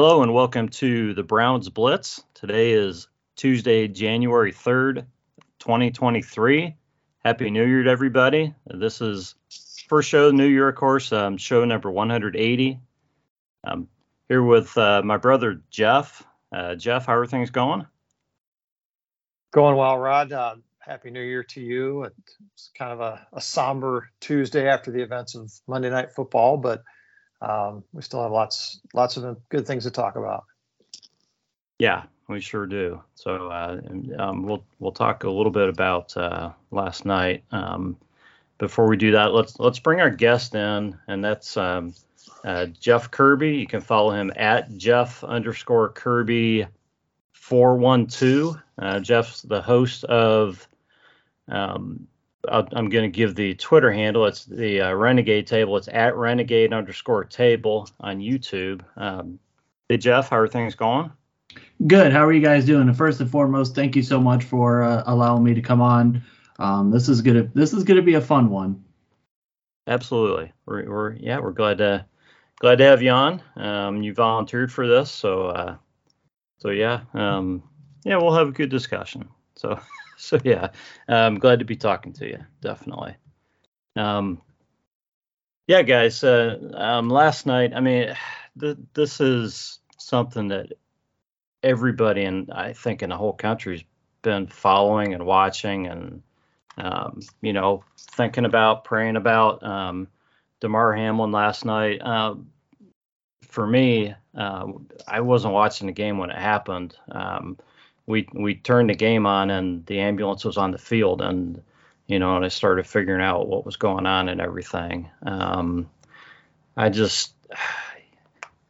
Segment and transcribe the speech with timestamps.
[0.00, 2.22] Hello and welcome to the Browns Blitz.
[2.32, 5.06] Today is Tuesday, January 3rd,
[5.58, 6.76] 2023.
[7.24, 8.54] Happy New Year to everybody.
[8.64, 9.34] This is
[9.88, 12.78] first show New Year, of course, um, show number 180.
[13.64, 13.88] I'm
[14.28, 16.24] here with uh, my brother Jeff.
[16.52, 17.84] Uh, Jeff, how are things going?
[19.52, 20.32] Going well, Rod.
[20.32, 22.04] Uh, Happy New Year to you.
[22.04, 26.84] It's kind of a, a, somber Tuesday after the events of Monday Night Football, but
[27.40, 30.44] um, we still have lots lots of good things to talk about.
[31.78, 33.02] Yeah, we sure do.
[33.14, 33.80] So uh,
[34.18, 37.44] um, we'll we'll talk a little bit about uh, last night.
[37.52, 37.96] Um,
[38.58, 41.94] before we do that, let's let's bring our guest in, and that's um,
[42.44, 43.56] uh, Jeff Kirby.
[43.56, 46.66] You can follow him at Jeff underscore Kirby
[47.32, 48.56] four one two.
[48.76, 50.68] Uh, Jeff's the host of
[51.48, 52.08] um,
[52.48, 54.26] i am going to give the Twitter handle.
[54.26, 55.76] It's the uh, Renegade Table.
[55.76, 58.82] It's at Renegade underscore Table on YouTube.
[58.96, 59.38] Um,
[59.88, 61.10] hey Jeff, how are things going?
[61.86, 62.12] Good.
[62.12, 62.88] How are you guys doing?
[62.88, 66.22] And first and foremost, thank you so much for uh, allowing me to come on.
[66.58, 68.84] Um, this is gonna this is gonna be a fun one.
[69.86, 70.52] Absolutely.
[70.66, 72.04] We're, we're yeah we're glad to
[72.60, 73.42] glad to have you on.
[73.56, 75.76] Um, you volunteered for this, so uh,
[76.58, 77.62] so yeah um,
[78.04, 79.28] yeah we'll have a good discussion.
[79.56, 79.80] So.
[80.20, 80.70] so yeah,
[81.08, 82.38] I'm glad to be talking to you.
[82.60, 83.16] Definitely.
[83.96, 84.42] Um,
[85.66, 86.24] yeah, guys.
[86.24, 88.14] Uh, um, last night, I mean,
[88.60, 90.72] th- this is something that
[91.62, 93.84] everybody and I think in the whole country's
[94.22, 96.22] been following and watching and
[96.76, 99.62] um, you know thinking about, praying about.
[99.62, 100.08] Um,
[100.60, 102.00] Damar Hamlin last night.
[102.02, 102.34] Uh,
[103.42, 104.66] for me, uh,
[105.06, 106.96] I wasn't watching the game when it happened.
[107.10, 107.58] Um,
[108.08, 111.62] we we turned the game on and the ambulance was on the field and
[112.06, 115.10] you know and I started figuring out what was going on and everything.
[115.22, 115.90] Um,
[116.76, 117.34] I just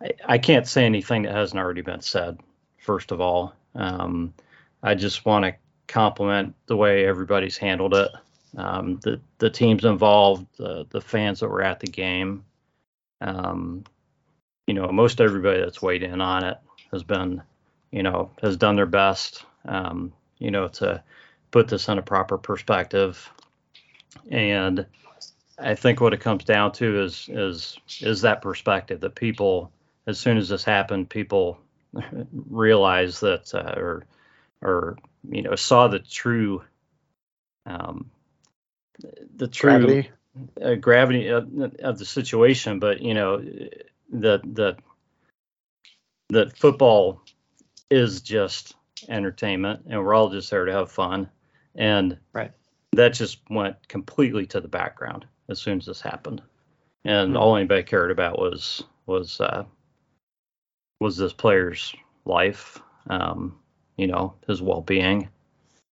[0.03, 2.41] I, I, can't say anything that hasn't already been said.
[2.79, 4.35] First of all, um,
[4.83, 5.55] I just want to
[5.87, 8.11] compliment the way everybody's handled it.
[8.57, 12.45] Um, the the teams involved, the the fans that were at the game.
[13.21, 13.85] Um,
[14.67, 16.59] you know, most everybody that's weighed in on it
[16.91, 17.43] has been
[17.91, 21.03] you know, has done their best, um, you know, to
[21.51, 23.31] put this in a proper perspective.
[24.31, 24.87] And
[25.59, 29.73] I think what it comes down to is is is that perspective that people,
[30.07, 31.59] as soon as this happened, people
[32.33, 34.05] realized that uh, or
[34.63, 34.99] or
[35.29, 36.63] you know saw the true
[37.67, 38.11] um,
[39.37, 40.11] the true gravity,
[40.63, 41.49] uh, gravity of,
[41.81, 43.39] of, the situation, but you know
[44.13, 44.77] that that
[46.31, 47.21] that football
[47.91, 48.75] is just
[49.09, 51.29] entertainment and we're all just there to have fun.
[51.75, 52.53] And right.
[52.93, 56.43] that just went completely to the background as soon as this happened.
[57.05, 57.37] And mm-hmm.
[57.37, 59.65] all anybody cared about was was uh,
[61.01, 61.95] was this player's
[62.25, 63.59] life, um,
[63.97, 65.29] you know, his well being.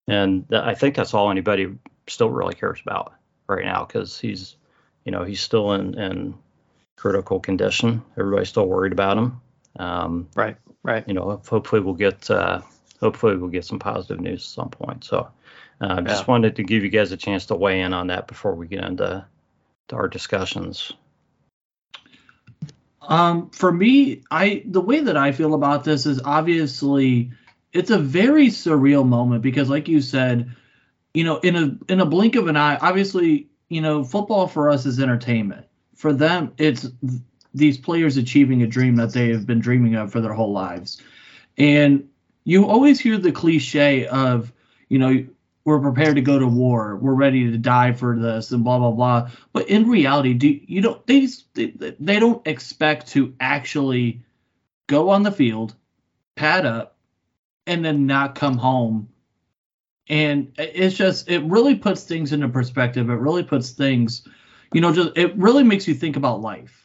[0.07, 1.75] And th- I think that's all anybody
[2.07, 3.13] still really cares about
[3.47, 4.55] right now because he's,
[5.03, 6.35] you know, he's still in, in
[6.95, 8.03] critical condition.
[8.17, 9.41] Everybody's still worried about him.
[9.77, 11.07] Um, right, right.
[11.07, 12.61] You know, hopefully we'll get uh,
[12.99, 15.03] hopefully we'll get some positive news at some point.
[15.03, 15.29] So,
[15.81, 18.55] uh, just wanted to give you guys a chance to weigh in on that before
[18.55, 19.25] we get into
[19.91, 20.91] our discussions.
[23.01, 27.31] Um, for me, I the way that I feel about this is obviously
[27.73, 30.55] it's a very surreal moment because, like you said,
[31.13, 34.69] you know, in a in a blink of an eye, obviously, you know, football for
[34.69, 35.65] us is entertainment.
[35.95, 36.87] For them, it's
[37.55, 41.01] these players achieving a dream that they have been dreaming of for their whole lives.
[41.57, 42.09] And
[42.43, 44.51] you always hear the cliche of,
[44.89, 45.25] you know,
[45.63, 48.91] we're prepared to go to war, we're ready to die for this, and blah blah
[48.91, 49.31] blah.
[49.51, 54.21] But in reality, do you don't they they, they don't expect to actually
[54.85, 55.73] go on the field,
[56.35, 56.97] pad up,
[57.65, 59.09] and then not come home.
[60.07, 63.09] And it's just it really puts things into perspective.
[63.09, 64.27] It really puts things,
[64.71, 66.84] you know, just it really makes you think about life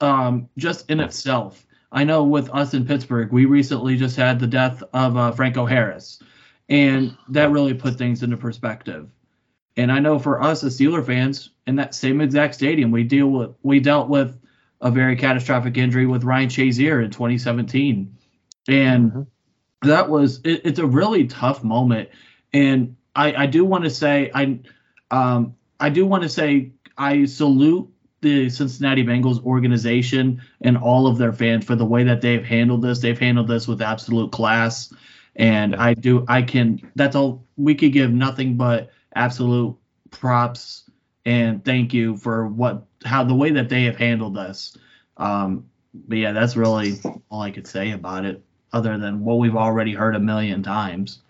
[0.00, 1.66] um, just in itself.
[1.90, 5.66] I know with us in Pittsburgh, we recently just had the death of uh, Franco
[5.66, 6.22] Harris,
[6.68, 9.08] and that really put things into perspective.
[9.76, 13.28] And I know for us as Steeler fans, in that same exact stadium, we deal
[13.28, 14.38] with we dealt with
[14.80, 18.16] a very catastrophic injury with Ryan Shazier in 2017,
[18.68, 19.88] and mm-hmm.
[19.88, 22.10] that was it, it's a really tough moment.
[22.52, 24.60] And I, I do want to say I
[25.10, 27.90] um, I do want to say I salute
[28.20, 32.82] the Cincinnati Bengals organization and all of their fans for the way that they've handled
[32.82, 33.00] this.
[33.00, 34.92] They've handled this with absolute class.
[35.36, 39.76] And I do, I can, that's all, we could give nothing but absolute
[40.10, 40.90] props
[41.24, 44.76] and thank you for what, how the way that they have handled this.
[45.16, 45.66] Um,
[46.08, 48.42] but yeah, that's really all I could say about it,
[48.72, 51.20] other than what we've already heard a million times.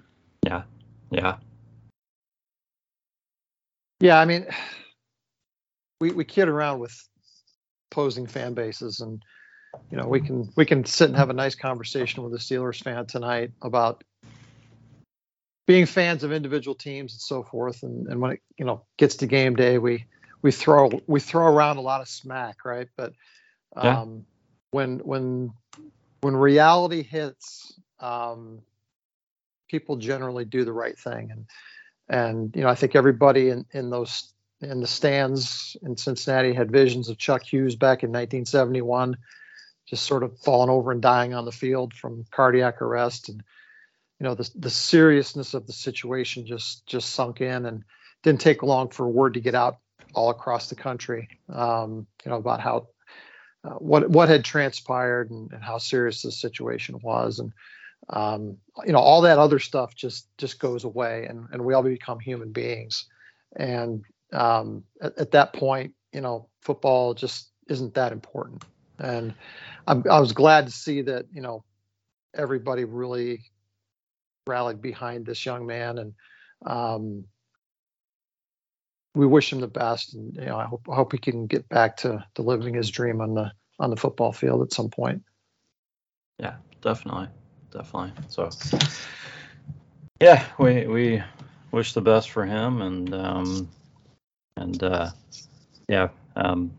[0.44, 0.62] Yeah,
[1.10, 1.36] yeah,
[4.00, 4.18] yeah.
[4.18, 4.46] I mean,
[6.00, 6.96] we we kid around with
[7.90, 9.22] opposing fan bases, and
[9.90, 12.82] you know, we can we can sit and have a nice conversation with a Steelers
[12.82, 14.04] fan tonight about
[15.66, 17.82] being fans of individual teams and so forth.
[17.82, 20.06] And, and when it you know gets to game day, we
[20.42, 22.88] we throw we throw around a lot of smack, right?
[22.96, 23.12] But
[23.74, 24.04] um, yeah.
[24.70, 25.52] when when
[26.20, 28.60] when reality hits, um,
[29.68, 31.46] people generally do the right thing, and
[32.08, 36.70] and you know I think everybody in in those in the stands in Cincinnati had
[36.70, 39.16] visions of Chuck Hughes back in 1971,
[39.86, 43.42] just sort of falling over and dying on the field from cardiac arrest, and
[44.18, 47.84] you know the the seriousness of the situation just just sunk in, and
[48.22, 49.78] didn't take long for word to get out
[50.14, 52.88] all across the country, um, you know about how
[53.62, 57.52] uh, what what had transpired and, and, how serious the situation was, and
[58.08, 58.56] um,
[58.86, 62.18] you know all that other stuff just just goes away, and and we all become
[62.18, 63.04] human beings,
[63.54, 64.02] and
[64.32, 68.64] um, at, at, that point, you know, football just isn't that important.
[68.98, 69.34] And
[69.86, 71.64] I'm, i was glad to see that, you know,
[72.34, 73.44] everybody really
[74.46, 75.98] rallied behind this young man.
[75.98, 76.14] And
[76.64, 77.24] um,
[79.14, 80.14] we wish him the best.
[80.14, 82.90] And, you know, I hope, I hope he can get back to, to living his
[82.90, 85.22] dream on the, on the football field at some point.
[86.38, 87.28] Yeah, definitely.
[87.70, 88.12] Definitely.
[88.28, 88.50] So,
[90.20, 91.22] yeah, we, we
[91.72, 92.80] wish the best for him.
[92.80, 93.68] And, um,
[94.56, 95.10] and uh,
[95.88, 96.72] yeah, um,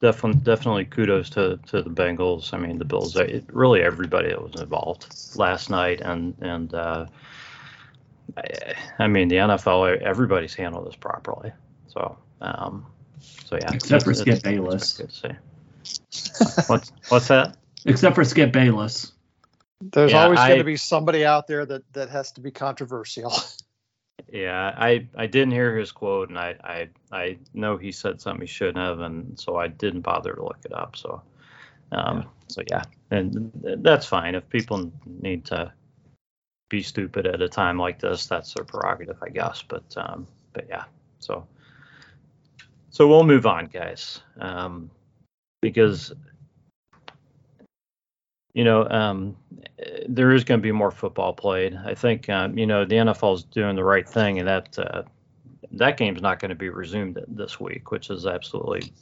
[0.00, 2.52] definitely definitely kudos to to the Bengals.
[2.54, 3.16] I mean, the Bills.
[3.16, 5.06] It, really, everybody that was involved
[5.36, 7.06] last night, and and uh,
[8.36, 10.00] I, I, mean, the NFL.
[10.00, 11.52] Everybody's handled this properly.
[11.88, 12.86] So um,
[13.44, 14.96] so yeah, except for Skip Bayless.
[14.96, 16.62] Good to see.
[16.66, 17.56] what's what's that?
[17.84, 19.12] Except for Skip Bayless.
[19.80, 23.32] There's yeah, always going to be somebody out there that that has to be controversial.
[24.32, 28.42] Yeah, I I didn't hear his quote, and I I I know he said something
[28.42, 30.96] he shouldn't have, and so I didn't bother to look it up.
[30.96, 31.22] So,
[31.92, 32.24] um, yeah.
[32.48, 35.72] so yeah, and that's fine if people need to
[36.68, 38.26] be stupid at a time like this.
[38.26, 39.62] That's their prerogative, I guess.
[39.62, 40.84] But um, but yeah,
[41.18, 41.46] so
[42.90, 44.90] so we'll move on, guys, um,
[45.60, 46.12] because
[48.52, 49.36] you know, um,
[50.08, 51.78] there is going to be more football played.
[51.84, 55.02] I think, um, you know, the NFL is doing the right thing, and that uh,
[55.72, 58.92] that game's not going to be resumed this week, which is absolutely,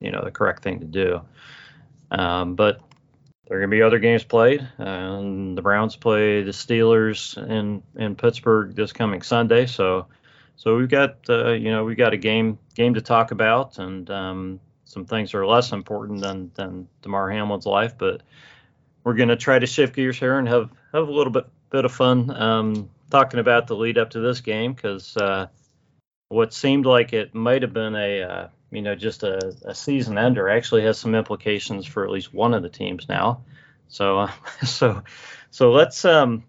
[0.00, 1.20] you know, the correct thing to do.
[2.12, 2.80] Um, but
[3.46, 7.82] there are going to be other games played, and the Browns play the Steelers in
[7.96, 9.66] in Pittsburgh this coming Sunday.
[9.66, 10.06] So,
[10.54, 14.08] so we've got, uh, you know, we've got a game game to talk about, and
[14.10, 18.22] um, some things are less important than than Damar Hamlin's life, but
[19.06, 21.84] we're going to try to shift gears here and have have a little bit bit
[21.84, 25.46] of fun um, talking about the lead up to this game because uh,
[26.28, 30.18] what seemed like it might have been a uh, you know just a, a, season
[30.18, 33.44] ender actually has some implications for at least one of the teams now.
[33.86, 34.32] So uh,
[34.64, 35.04] so
[35.52, 36.42] so let's um,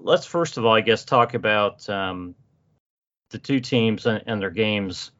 [0.00, 2.36] let's first of all I guess talk about um,
[3.30, 5.10] the two teams and, and their games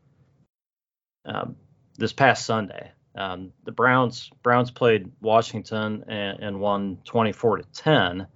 [1.24, 1.56] um,
[1.98, 2.92] this past Sunday.
[3.16, 8.26] Um, the Browns Browns played Washington and, and won 24 to 10.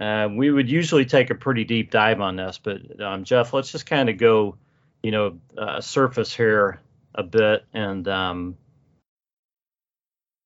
[0.00, 3.70] Uh, we would usually take a pretty deep dive on this, but um, Jeff, let's
[3.70, 4.56] just kind of go,
[5.02, 6.80] you know, uh, surface here
[7.14, 8.56] a bit and, um,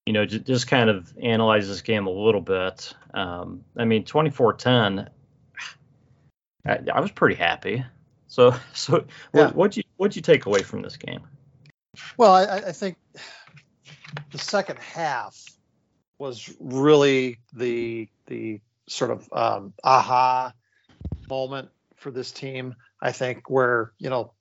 [0.04, 2.92] you know, j- just kind of analyze this game a little bit.
[3.14, 5.08] Um, I mean, 24-10,
[6.66, 7.84] I, I, was pretty happy.
[8.26, 9.46] So, so yeah.
[9.46, 11.22] what would you what'd you take away from this game?
[12.16, 12.96] Well, I, I think
[14.30, 15.36] the second half
[16.18, 20.52] was really the the sort of um, aha
[21.28, 22.74] moment for this team.
[23.00, 24.32] I think where you know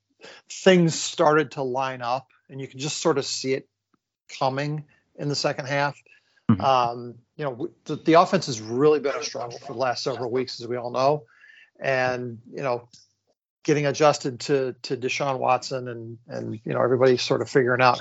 [0.50, 3.68] things started to line up, and you can just sort of see it
[4.40, 6.02] coming in the second half.
[6.50, 6.62] Mm-hmm.
[6.62, 10.32] Um, you know, the, the offense has really been a struggle for the last several
[10.32, 11.24] weeks, as we all know,
[11.80, 12.88] and you know,
[13.64, 18.00] getting adjusted to to Deshaun Watson and and you know everybody sort of figuring out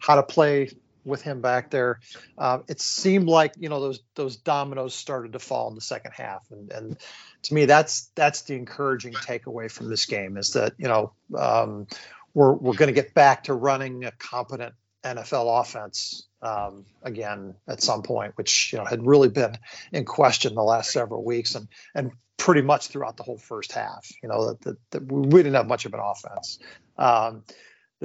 [0.00, 0.70] how to play
[1.04, 2.00] with him back there.
[2.38, 6.12] Uh, it seemed like you know those those dominoes started to fall in the second
[6.12, 6.98] half, and and
[7.42, 11.86] to me that's that's the encouraging takeaway from this game is that you know um,
[12.34, 17.82] we're we're going to get back to running a competent NFL offense um, again at
[17.82, 19.56] some point, which you know had really been
[19.92, 24.10] in question the last several weeks, and and pretty much throughout the whole first half.
[24.22, 26.58] You know that, that, that we didn't have much of an offense.
[26.98, 27.44] Um,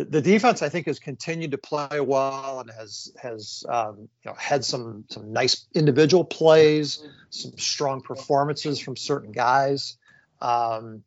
[0.03, 4.35] the, defense I think has continued to play well and has has um, you know
[4.37, 9.97] had some some nice individual plays, some strong performances from certain guys,
[10.39, 11.03] um,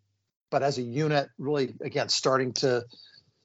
[0.51, 2.85] but as a unit, really again starting to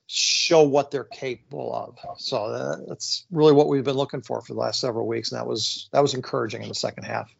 [0.08, 2.20] show what they're capable of.
[2.20, 5.38] So uh, that's really what we've been looking for for the last several weeks, and
[5.38, 7.30] that was that was encouraging in the second half.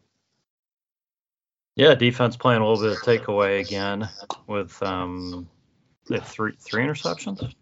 [1.75, 4.09] Yeah, defense playing a little bit of takeaway again
[4.47, 5.49] with um,
[6.07, 7.53] three three interceptions.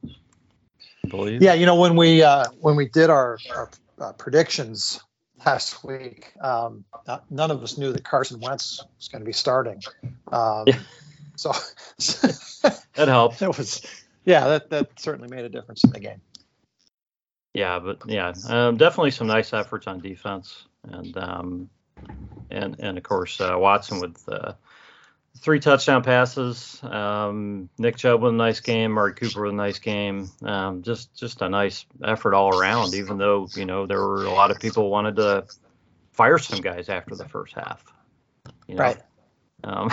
[1.08, 1.42] Believe.
[1.42, 3.70] Yeah, you know when we uh, when we did our, our
[4.00, 5.00] uh, predictions
[5.44, 6.84] last week, um,
[7.30, 9.82] none of us knew that Carson Wentz was going to be starting.
[10.32, 10.78] Um, yeah.
[11.37, 11.50] So
[12.94, 13.42] that helped.
[13.42, 13.84] It was,
[14.25, 16.20] yeah, that that certainly made a difference in the game.
[17.52, 21.70] Yeah, but yeah, um, definitely some nice efforts on defense, and um,
[22.50, 24.52] and and of course uh, Watson with uh,
[25.38, 26.80] three touchdown passes.
[26.82, 28.92] Um, Nick Chubb with a nice game.
[28.92, 30.30] Amari Cooper with a nice game.
[30.42, 32.94] Um, just just a nice effort all around.
[32.94, 35.46] Even though you know there were a lot of people wanted to
[36.12, 37.84] fire some guys after the first half.
[38.66, 38.82] You know?
[38.82, 38.98] Right.
[39.64, 39.90] Um,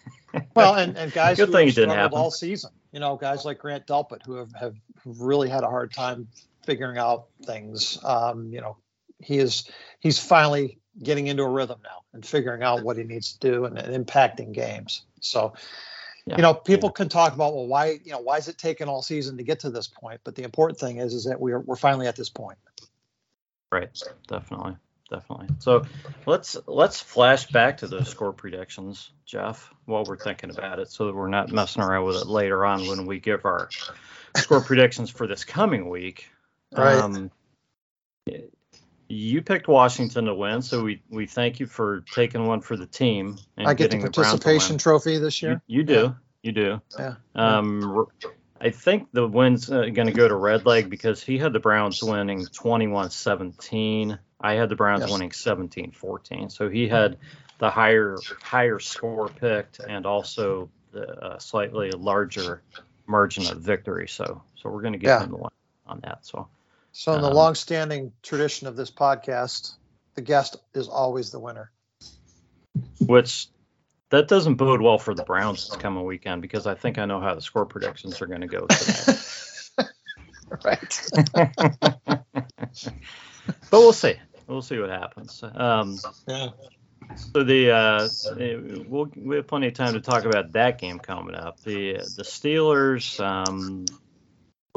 [0.54, 2.70] well, and, and guys Good who thing have struggled all season.
[2.92, 6.28] You know, guys like Grant Delpit who have, have really had a hard time
[6.64, 7.98] figuring out things.
[8.02, 8.76] Um, you know,
[9.20, 9.68] he is
[10.00, 13.64] he's finally getting into a rhythm now and figuring out what he needs to do
[13.64, 15.02] and, and impacting games.
[15.20, 15.54] So,
[16.26, 16.36] yeah.
[16.36, 16.96] you know, people yeah.
[16.96, 19.60] can talk about well, why you know why is it taking all season to get
[19.60, 20.20] to this point?
[20.24, 22.58] But the important thing is is that we're we're finally at this point.
[23.70, 23.90] Right.
[24.26, 24.76] Definitely.
[25.10, 25.48] Definitely.
[25.60, 25.86] So
[26.26, 31.06] let's let's flash back to those score predictions, Jeff, while we're thinking about it, so
[31.06, 33.70] that we're not messing around with it later on when we give our
[34.36, 36.28] score predictions for this coming week.
[36.76, 36.98] Right.
[36.98, 37.30] Um,
[39.08, 42.86] you picked Washington to win, so we, we thank you for taking one for the
[42.86, 43.38] team.
[43.56, 45.62] And I get the participation the trophy this year.
[45.66, 46.12] You, you do, yeah.
[46.42, 46.82] you do.
[46.98, 47.14] Yeah.
[47.34, 48.06] Um,
[48.60, 52.02] I think the win's uh, going to go to Redleg because he had the Browns
[52.02, 54.18] winning 21-17.
[54.40, 55.12] I had the Browns yes.
[55.12, 56.50] winning 17-14.
[56.50, 57.18] So he had
[57.58, 62.62] the higher higher score picked and also the uh, slightly larger
[63.06, 64.08] margin of victory.
[64.08, 65.24] So so we're going to give yeah.
[65.24, 65.52] him the one
[65.86, 66.24] on that.
[66.24, 66.48] So
[66.98, 69.74] so, in the um, long-standing tradition of this podcast,
[70.16, 71.70] the guest is always the winner.
[72.98, 73.46] Which
[74.10, 77.20] that doesn't bode well for the Browns this coming weekend because I think I know
[77.20, 79.18] how the score predictions are going to go today.
[80.64, 81.10] right.
[82.02, 82.24] but
[83.70, 84.16] we'll see.
[84.48, 85.40] We'll see what happens.
[85.54, 86.48] Um, yeah.
[87.14, 88.08] So the uh,
[88.88, 91.60] we'll we have plenty of time to talk about that game coming up.
[91.60, 93.84] The the Steelers um,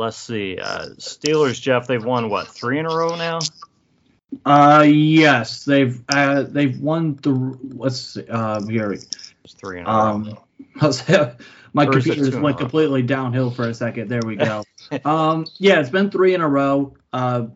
[0.01, 0.57] let's see.
[0.57, 3.39] Uh, Steelers, Jeff, they've won what three in a row now.
[4.45, 7.57] Uh, yes, they've uh, they've won the.
[7.75, 8.91] Let's see, uh, here.
[8.91, 10.37] It's three in a um,
[10.81, 11.35] row.
[11.73, 14.09] my computer just went completely downhill for a second.
[14.09, 14.63] There we go.
[15.05, 16.95] um, yeah, it's been three in a row.
[17.13, 17.47] Uh,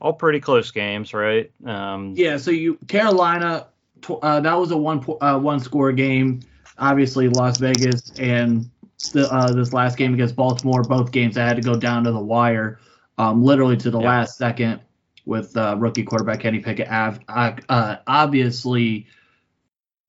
[0.00, 1.50] all pretty close games, right?
[1.66, 2.38] Um, yeah.
[2.38, 3.66] So you Carolina,
[4.08, 6.40] uh, that was a one uh, one score game.
[6.78, 8.70] Obviously, Las Vegas and
[9.12, 10.82] the, uh, this last game against Baltimore.
[10.82, 12.78] Both games I had to go down to the wire,
[13.18, 14.08] um, literally to the yeah.
[14.08, 14.80] last second,
[15.26, 19.06] with uh, rookie quarterback Kenny Pickett av- uh, obviously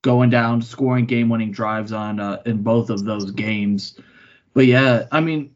[0.02, 4.00] going down, scoring game-winning drives on uh, in both of those games.
[4.54, 5.56] But yeah, I mean,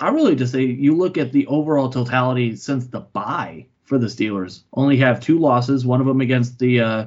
[0.00, 4.08] I really just say you look at the overall totality since the bye for the
[4.08, 4.64] Steelers.
[4.72, 7.06] Only have two losses, one of them against the uh,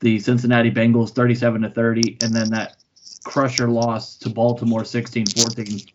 [0.00, 2.76] the Cincinnati Bengals, 37 to 30, and then that
[3.26, 5.92] crusher loss to Baltimore 16-14.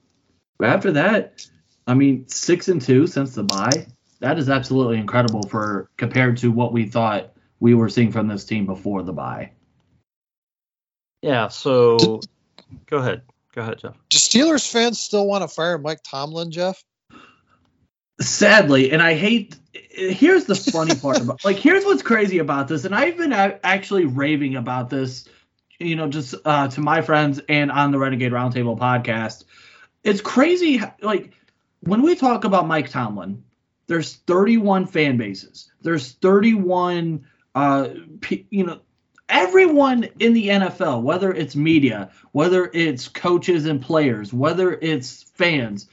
[0.60, 1.48] But after that,
[1.88, 3.88] I mean, six and two since the bye.
[4.20, 8.44] That is absolutely incredible for compared to what we thought we were seeing from this
[8.44, 9.54] team before the bye.
[11.22, 11.48] Yeah.
[11.48, 12.20] So,
[12.86, 13.22] go ahead.
[13.56, 13.96] Go ahead, Jeff.
[14.10, 16.84] Do Steelers fans still want to fire Mike Tomlin, Jeff?
[18.20, 19.56] Sadly, and I hate.
[19.74, 24.06] Here's the funny part about like here's what's crazy about this, and I've been actually
[24.06, 25.28] raving about this
[25.82, 29.44] you know, just uh, to my friends and on the Renegade Roundtable podcast,
[30.04, 30.82] it's crazy.
[31.02, 31.34] Like
[31.82, 33.44] when we talk about Mike Tomlin,
[33.88, 35.72] there's 31 fan bases.
[35.82, 37.90] There's 31, uh,
[38.50, 38.80] you know,
[39.28, 45.88] everyone in the NFL, whether it's media, whether it's coaches and players, whether it's fans,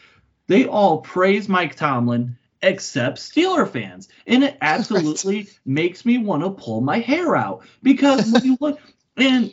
[0.46, 4.08] they all praise Mike Tomlin except Steeler fans.
[4.26, 8.80] And it absolutely makes me want to pull my hair out because when you look
[9.16, 9.52] and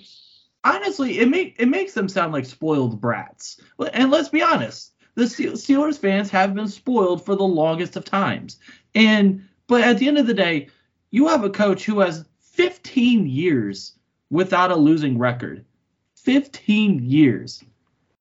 [0.65, 3.61] honestly, it make it makes them sound like spoiled brats.
[3.93, 8.57] And let's be honest, the Steelers fans have been spoiled for the longest of times.
[8.93, 10.67] And but at the end of the day,
[11.11, 13.93] you have a coach who has 15 years
[14.29, 15.63] without a losing record.
[16.15, 17.63] 15 years.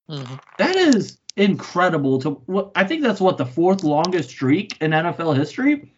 [0.09, 0.35] Mm-hmm.
[0.59, 5.91] That is incredible to I think that's what the fourth longest streak in NFL history.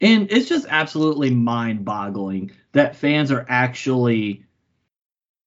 [0.00, 4.45] And it's just absolutely mind-boggling that fans are actually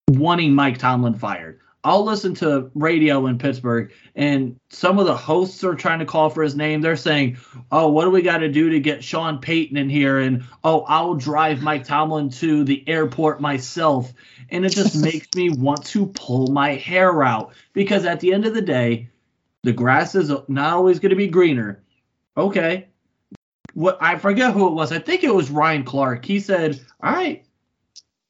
[0.09, 1.59] wanting Mike Tomlin fired.
[1.83, 6.29] I'll listen to radio in Pittsburgh, and some of the hosts are trying to call
[6.29, 6.81] for his name.
[6.81, 7.37] They're saying,
[7.71, 10.81] "Oh, what do we got to do to get Sean Payton in here?" And "Oh,
[10.81, 14.11] I'll drive Mike Tomlin to the airport myself."
[14.49, 18.45] And it just makes me want to pull my hair out because at the end
[18.45, 19.07] of the day,
[19.63, 21.81] the grass is not always going to be greener.
[22.35, 22.87] Okay,
[23.73, 24.91] what I forget who it was.
[24.91, 26.25] I think it was Ryan Clark.
[26.25, 27.45] He said, "All right,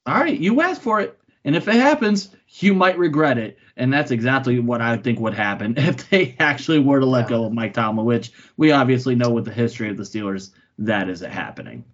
[0.06, 2.29] all right, you asked for it." And if it happens,
[2.60, 3.58] you might regret it.
[3.77, 7.46] And that's exactly what I think would happen if they actually were to let go
[7.46, 11.31] of Mike Tomlin, which we obviously know with the history of the Steelers, that isn't
[11.31, 11.86] happening.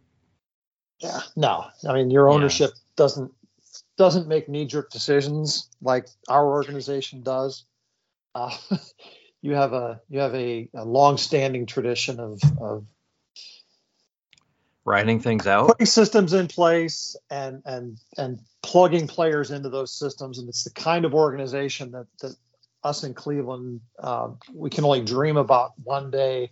[1.00, 1.66] Yeah, no.
[1.88, 2.82] I mean, your ownership yeah.
[2.96, 3.32] doesn't
[3.98, 7.66] doesn't make knee jerk decisions like our organization does.
[8.34, 8.56] Uh,
[9.42, 12.86] you have a you have a, a long standing tradition of of
[14.86, 20.40] writing things out, putting systems in place, and and and plugging players into those systems.
[20.40, 22.36] And it's the kind of organization that that
[22.84, 26.52] us in Cleveland uh, we can only dream about one day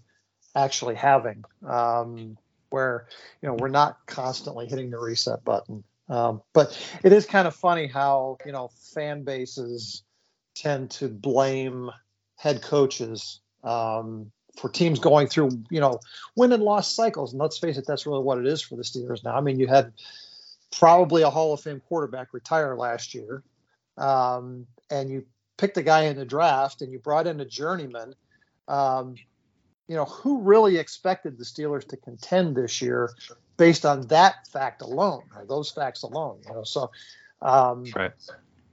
[0.56, 2.38] actually having, um,
[2.70, 3.08] where
[3.42, 5.84] you know we're not constantly hitting the reset button.
[6.10, 10.04] Um, but it is kind of funny how you know fan bases
[10.56, 11.90] tend to blame
[12.36, 16.00] head coaches um, for teams going through, you know,
[16.36, 17.34] win and loss cycles.
[17.34, 19.36] And let's face it, that's really what it is for the Steelers now.
[19.36, 19.94] I mean, you had
[20.72, 23.44] probably a Hall of Fame quarterback retire last year,
[23.98, 25.26] um, and you
[25.58, 28.14] picked a guy in the draft and you brought in a journeyman.
[28.68, 29.16] Um,
[29.88, 33.12] you know, who really expected the Steelers to contend this year
[33.58, 36.40] based on that fact alone, or those facts alone?
[36.48, 36.92] You know, so.
[37.42, 38.14] Um, right.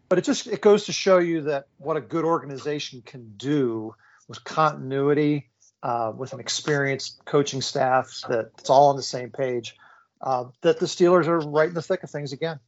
[0.09, 3.95] But it just it goes to show you that what a good organization can do
[4.29, 5.50] with continuity
[5.83, 9.77] uh, with an experienced coaching staff that's all on the same page,
[10.21, 12.61] uh, that the Steelers are right in the thick of things again.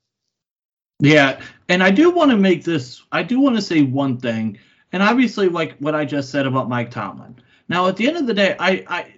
[0.99, 3.03] Yeah, and I do want to make this.
[3.11, 4.59] I do want to say one thing,
[4.93, 7.37] and obviously, like what I just said about Mike Tomlin.
[7.69, 9.15] Now, at the end of the day, I I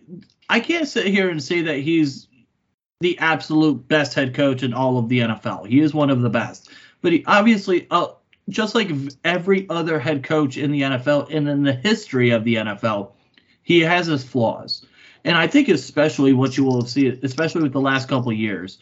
[0.49, 2.29] I can't sit here and say that he's
[3.01, 5.67] the absolute best head coach in all of the NFL.
[5.67, 6.71] He is one of the best,
[7.03, 8.09] but he obviously, uh,
[8.49, 8.91] just like
[9.25, 13.13] every other head coach in the NFL and in the history of the NFL,
[13.65, 14.87] he has his flaws.
[15.25, 18.79] And I think especially what you will see, especially with the last couple years,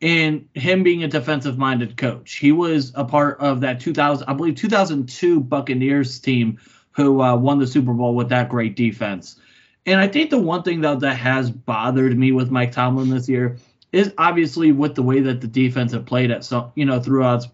[0.00, 2.34] in him being a defensive minded coach.
[2.34, 6.58] He was a part of that 2000, I believe 2002 Buccaneers team
[6.90, 9.40] who uh, won the Super Bowl with that great defense.
[9.86, 13.28] And I think the one thing though that has bothered me with Mike Tomlin this
[13.28, 13.56] year
[13.92, 17.46] is obviously with the way that the defense have played at some, you know, throughout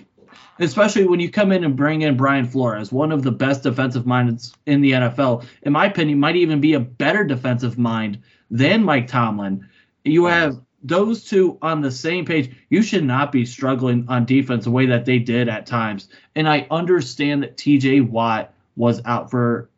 [0.60, 4.06] especially when you come in and bring in Brian Flores, one of the best defensive
[4.06, 5.44] minds in the NFL.
[5.62, 8.18] In my opinion, might even be a better defensive mind
[8.50, 9.66] than Mike Tomlin.
[10.04, 12.54] You have those two on the same page.
[12.68, 16.08] You should not be struggling on defense the way that they did at times.
[16.34, 19.68] And I understand that TJ Watt was out for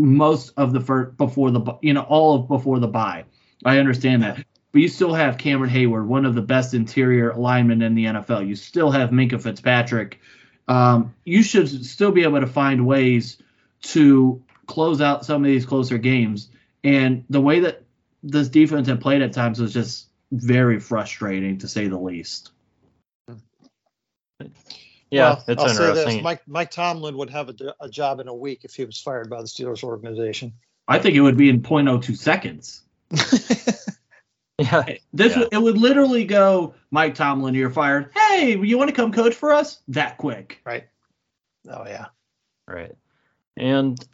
[0.00, 3.24] most of the first before the you know all of before the bye.
[3.64, 4.44] I understand that.
[4.72, 8.46] But you still have Cameron Heyward, one of the best interior linemen in the NFL.
[8.46, 10.20] You still have Minkah Fitzpatrick.
[10.68, 13.38] Um, you should still be able to find ways
[13.82, 16.50] to close out some of these closer games.
[16.84, 17.82] And the way that
[18.22, 22.50] this defense had played at times was just very frustrating, to say the least.
[25.10, 25.96] Yeah, well, it's I'll interesting.
[25.96, 26.22] Say this.
[26.22, 29.30] Mike, Mike Tomlin would have a, a, job in a week if he was fired
[29.30, 30.52] by the Steelers organization.
[30.86, 32.82] I think it would be in 0.02 seconds.
[34.64, 34.96] Yeah.
[35.12, 35.44] This yeah.
[35.52, 38.10] it would literally go, Mike Tomlin, you're fired.
[38.12, 39.80] Hey, you want to come coach for us?
[39.86, 40.60] That quick.
[40.64, 40.88] Right.
[41.68, 42.06] Oh yeah.
[42.66, 42.92] Right.
[43.56, 44.04] And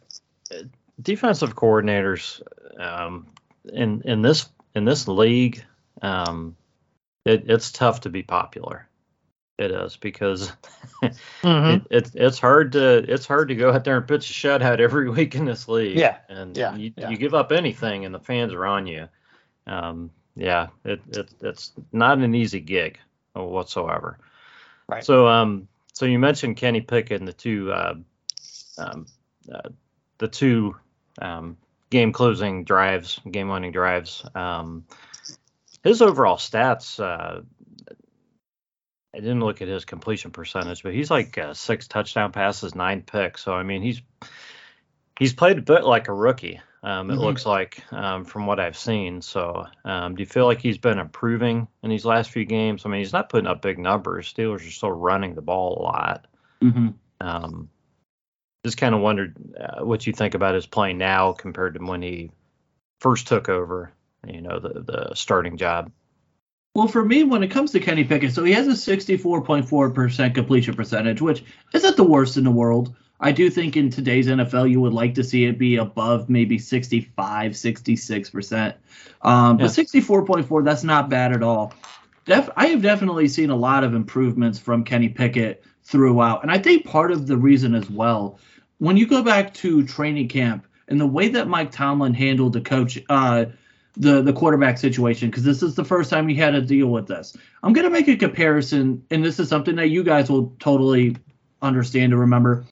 [0.53, 0.65] uh,
[1.01, 2.43] defensive coordinators
[2.79, 3.25] um,
[3.73, 5.65] in in this in this league,
[6.03, 6.55] um,
[7.25, 8.87] it, it's tough to be popular.
[9.57, 10.51] It is because
[11.03, 11.47] mm-hmm.
[11.47, 14.79] it, it, it's hard to it's hard to go out there and pitch a shutout
[14.79, 15.97] every week in this league.
[15.97, 16.17] Yeah.
[16.29, 16.75] And yeah.
[16.75, 17.09] You, yeah.
[17.09, 19.07] you give up anything and the fans are on you.
[19.65, 22.99] Um, yeah, it, it it's not an easy gig
[23.33, 24.19] whatsoever.
[24.87, 25.03] Right.
[25.03, 27.95] So um so you mentioned Kenny Pickett and the two uh,
[28.77, 29.05] um,
[29.51, 29.69] uh,
[30.17, 30.75] the two
[31.21, 31.57] um,
[31.89, 34.25] game closing drives, game winning drives.
[34.35, 34.85] Um,
[35.83, 36.99] his overall stats.
[36.99, 37.41] Uh,
[39.13, 43.01] I didn't look at his completion percentage, but he's like uh, six touchdown passes, nine
[43.01, 43.41] picks.
[43.43, 44.01] So I mean, he's
[45.17, 46.59] he's played a bit like a rookie.
[46.85, 47.23] Um, it mm-hmm.
[47.23, 49.19] looks like um, from what I've seen.
[49.19, 52.85] So, um, do you feel like he's been improving in these last few games?
[52.85, 54.31] I mean, he's not putting up big numbers.
[54.31, 56.27] Steelers are still running the ball a lot.
[56.61, 56.89] Mm-hmm.
[57.21, 57.69] Um,
[58.63, 62.03] just kind of wondered uh, what you think about his play now compared to when
[62.03, 62.29] he
[62.99, 63.91] first took over,
[64.27, 65.91] you know, the the starting job.
[66.75, 70.75] Well, for me, when it comes to Kenny Pickett, so he has a 64.4% completion
[70.75, 71.43] percentage, which
[71.73, 72.93] isn't the worst in the world.
[73.19, 76.57] I do think in today's NFL, you would like to see it be above maybe
[76.57, 78.73] 65, 66%.
[79.21, 79.65] Um, yeah.
[79.65, 81.73] But 64.4, that's not bad at all.
[82.25, 86.43] Def- I have definitely seen a lot of improvements from Kenny Pickett throughout.
[86.43, 88.39] And I think part of the reason as well,
[88.79, 92.61] when you go back to training camp and the way that Mike Tomlin handled the
[92.61, 93.45] coach, uh,
[93.97, 97.07] the the quarterback situation because this is the first time he had to deal with
[97.07, 97.37] this.
[97.63, 101.15] I'm gonna make a comparison, and this is something that you guys will totally
[101.61, 102.65] understand and remember.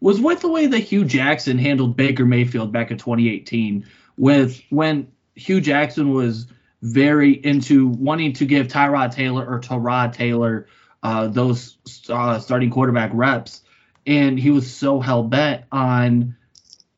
[0.00, 3.86] Was with the way that Hue Jackson handled Baker Mayfield back in 2018,
[4.16, 6.46] with when Hue Jackson was
[6.82, 10.66] very into wanting to give Tyrod Taylor or Tyrod Taylor
[11.02, 11.76] uh, those
[12.08, 13.62] uh, starting quarterback reps,
[14.06, 16.36] and he was so hell bent on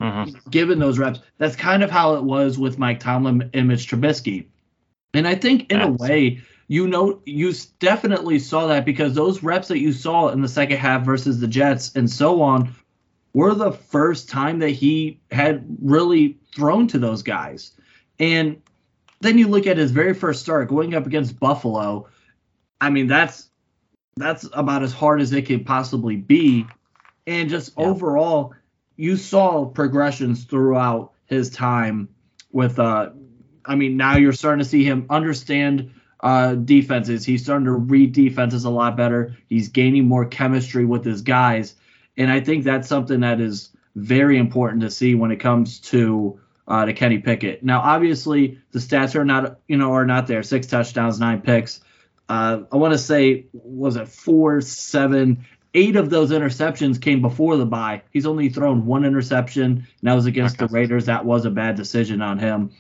[0.00, 0.50] mm-hmm.
[0.50, 1.20] given those reps.
[1.38, 4.46] That's kind of how it was with Mike Tomlin and Mitch Trubisky.
[5.14, 9.68] And I think in a way, you know, you definitely saw that because those reps
[9.68, 12.74] that you saw in the second half versus the Jets and so on
[13.34, 17.72] were the first time that he had really thrown to those guys.
[18.18, 18.60] And
[19.20, 22.08] then you look at his very first start going up against Buffalo.
[22.80, 23.48] I mean, that's
[24.16, 26.66] that's about as hard as it could possibly be.
[27.26, 27.86] And just yeah.
[27.86, 28.54] overall,
[28.96, 32.08] you saw progressions throughout his time
[32.50, 33.10] with uh
[33.64, 37.24] I mean now you're starting to see him understand uh defenses.
[37.24, 39.36] He's starting to read defenses a lot better.
[39.48, 41.74] He's gaining more chemistry with his guys.
[42.16, 46.40] And I think that's something that is very important to see when it comes to
[46.68, 47.62] uh, to Kenny Pickett.
[47.62, 50.42] Now, obviously, the stats are not you know are not there.
[50.42, 51.80] Six touchdowns, nine picks.
[52.28, 55.44] Uh, I want to say was it four, seven,
[55.74, 58.02] eight of those interceptions came before the bye.
[58.10, 61.06] He's only thrown one interception, and that was against the Raiders.
[61.06, 62.70] That was a bad decision on him.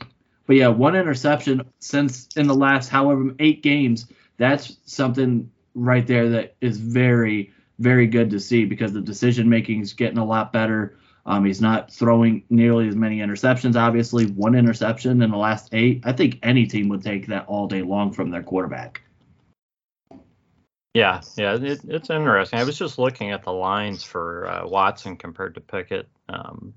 [0.46, 4.06] But yeah, one interception since in the last however eight games.
[4.38, 9.80] That's something right there that is very, very good to see because the decision making
[9.80, 10.96] is getting a lot better.
[11.24, 13.76] Um, he's not throwing nearly as many interceptions.
[13.76, 16.02] Obviously, one interception in the last eight.
[16.04, 19.02] I think any team would take that all day long from their quarterback.
[20.94, 22.58] Yeah, yeah, it, it's interesting.
[22.58, 26.74] I was just looking at the lines for uh, Watson compared to Pickett, um,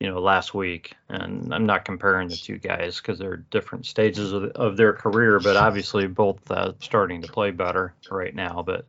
[0.00, 4.32] you know, last week, and I'm not comparing the two guys because they're different stages
[4.32, 8.64] of, of their career, but obviously both uh, starting to play better right now.
[8.66, 8.86] But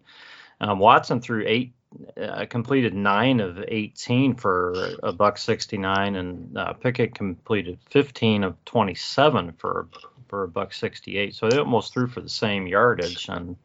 [0.61, 1.73] um, Watson threw eight,
[2.21, 8.65] uh, completed nine of 18 for a buck 69, and uh, Pickett completed 15 of
[8.65, 9.87] 27 for
[10.27, 11.33] for a buck 68.
[11.33, 13.55] So they almost threw for the same yardage and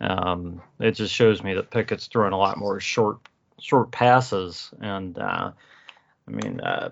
[0.00, 3.18] um, it just shows me that Pickett's throwing a lot more short
[3.58, 5.52] short passes, and uh,
[6.28, 6.90] I mean, uh,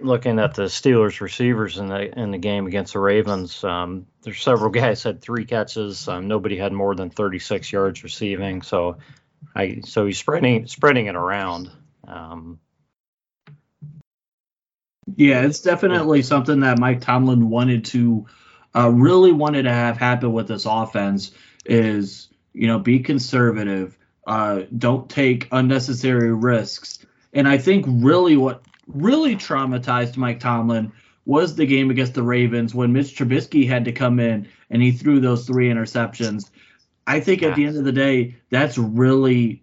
[0.00, 4.42] looking at the Steelers receivers in the in the game against the Ravens, um, there's
[4.42, 6.08] several guys had three catches.
[6.08, 8.98] Um, nobody had more than 36 yards receiving, so
[9.54, 11.70] I so he's spreading spreading it around.
[12.06, 12.60] Um,
[15.16, 18.26] yeah, it's definitely something that Mike Tomlin wanted to
[18.74, 21.32] uh, really wanted to have happen with this offense
[21.64, 26.98] is you know be conservative uh, don't take unnecessary risks
[27.32, 28.62] and i think really what
[28.94, 30.92] really traumatized mike tomlin
[31.26, 34.92] was the game against the ravens when mitch trubisky had to come in and he
[34.92, 36.50] threw those three interceptions.
[37.06, 39.62] I think at the end of the day that's really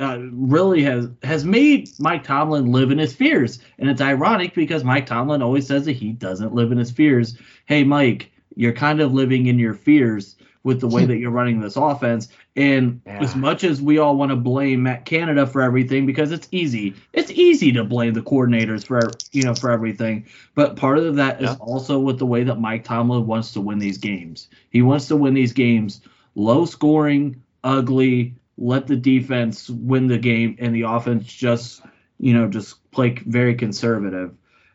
[0.00, 4.84] uh, really has has made Mike Tomlin live in his fears, and it's ironic because
[4.84, 7.36] Mike Tomlin always says that he doesn't live in his fears.
[7.66, 11.60] Hey, Mike, you're kind of living in your fears with the way that you're running
[11.60, 12.28] this offense.
[12.56, 13.22] And yeah.
[13.22, 16.94] as much as we all want to blame Matt Canada for everything, because it's easy,
[17.12, 20.26] it's easy to blame the coordinators for you know for everything.
[20.56, 21.52] But part of that yeah.
[21.52, 24.48] is also with the way that Mike Tomlin wants to win these games.
[24.70, 26.00] He wants to win these games
[26.34, 31.82] low scoring, ugly, let the defense win the game, and the offense just
[32.18, 34.34] you know just play very conservative.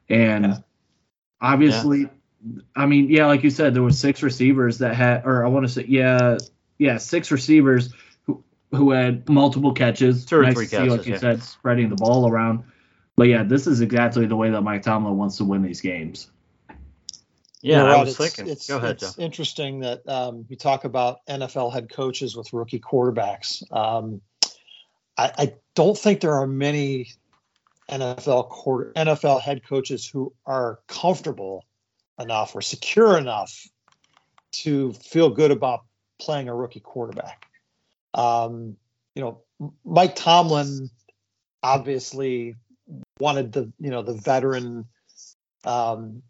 [0.09, 0.57] And yeah.
[1.41, 2.09] obviously
[2.75, 5.67] I mean, yeah, like you said, there were six receivers that had, or I want
[5.67, 6.37] to say, yeah,
[6.77, 7.93] yeah, six receivers
[8.25, 10.25] who who had multiple catches.
[10.25, 11.19] Two or nice three see, catches, like you yeah.
[11.19, 12.63] said, spreading the ball around.
[13.15, 16.31] But yeah, this is exactly the way that Mike Tomlin wants to win these games.
[17.61, 18.51] Yeah, I was it's, thinking.
[18.51, 19.21] It's, Go ahead, it's Joe.
[19.21, 23.69] interesting that um, you talk about NFL head coaches with rookie quarterbacks.
[23.75, 24.21] Um,
[25.17, 27.11] I, I, don't think there are many
[27.89, 31.65] NFL quarter, NFL head coaches who are comfortable
[32.19, 33.67] enough or secure enough
[34.51, 35.81] to feel good about
[36.19, 37.47] playing a rookie quarterback.
[38.13, 38.75] Um,
[39.15, 39.41] you know,
[39.85, 40.89] Mike Tomlin
[41.61, 42.55] obviously
[43.19, 44.85] wanted the you know the veteran
[45.63, 46.23] um,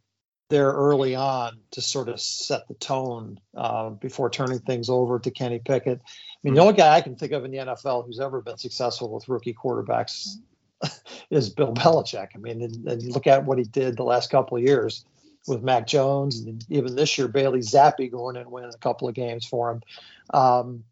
[0.50, 5.32] there early on to sort of set the tone uh, before turning things over to
[5.32, 6.02] Kenny Pickett.
[6.04, 8.58] I mean, the only guy I can think of in the NFL who's ever been
[8.58, 10.38] successful with rookie quarterbacks
[11.30, 12.30] is Bill Belichick.
[12.34, 15.06] I mean, and, and, you look at what he did the last couple of years
[15.50, 19.16] with Mac Jones, and even this year Bailey Zappe going and winning a couple of
[19.16, 19.82] games for him.
[20.34, 20.84] Um,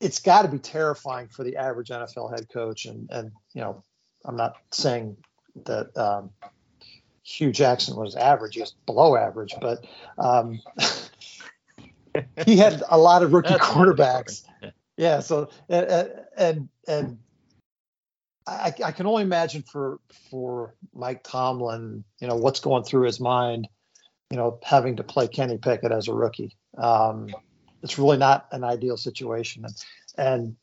[0.00, 3.82] it's got to be terrifying for the average NFL head coach, and and you know,
[4.24, 5.16] I'm not saying
[5.64, 6.30] that um,
[7.22, 9.86] Hue Jackson was average; he was below average, but
[10.18, 10.60] um,
[12.44, 14.44] he had a lot of rookie quarterbacks.
[14.96, 17.18] Yeah, so and and, and
[18.46, 19.98] I, I, can only imagine for
[20.30, 23.68] for Mike Tomlin, you know, what's going through his mind,
[24.30, 26.56] you know, having to play Kenny Pickett as a rookie.
[26.78, 27.28] Um,
[27.82, 29.74] it's really not an ideal situation, and
[30.16, 30.56] and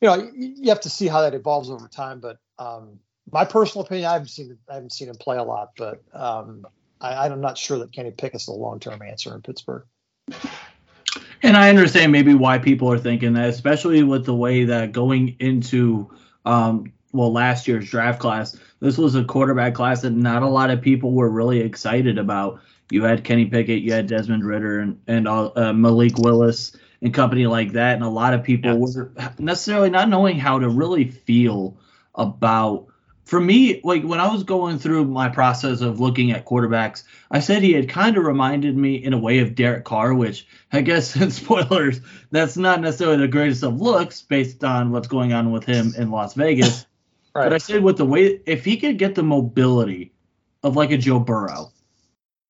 [0.00, 2.20] you know, you have to see how that evolves over time.
[2.20, 3.00] But um,
[3.30, 6.66] my personal opinion, I haven't seen I haven't seen him play a lot, but um,
[7.00, 9.84] I, I'm not sure that Kenny Pickett's the long term answer in Pittsburgh.
[11.42, 15.36] And I understand maybe why people are thinking that, especially with the way that going
[15.40, 16.10] into
[16.44, 18.56] um, well last year's draft class.
[18.80, 22.60] This was a quarterback class that not a lot of people were really excited about.
[22.90, 27.46] You had Kenny Pickett, you had Desmond Ridder, and, and uh, Malik Willis and company
[27.46, 31.76] like that, and a lot of people were necessarily not knowing how to really feel
[32.14, 32.86] about.
[33.24, 37.38] For me, like when I was going through my process of looking at quarterbacks, I
[37.38, 40.80] said he had kind of reminded me in a way of Derek Carr, which I
[40.80, 42.00] guess, in spoilers,
[42.32, 46.10] that's not necessarily the greatest of looks based on what's going on with him in
[46.10, 46.86] Las Vegas.
[47.34, 47.44] Right.
[47.44, 50.12] But I said with the way if he could get the mobility
[50.62, 51.72] of like a Joe Burrow.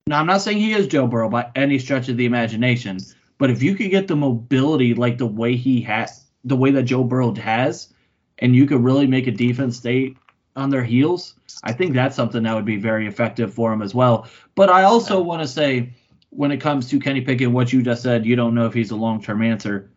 [0.06, 2.98] Now I'm not saying he is Joe Burrow by any stretch of the imagination,
[3.38, 6.84] but if you could get the mobility like the way he has the way that
[6.84, 7.92] Joe Burrow has,
[8.38, 10.16] and you could really make a defense stay
[10.56, 13.94] on their heels, I think that's something that would be very effective for him as
[13.94, 14.26] well.
[14.54, 15.92] But I also want to say
[16.30, 18.90] when it comes to Kenny Pickett, what you just said, you don't know if he's
[18.90, 19.90] a long term answer.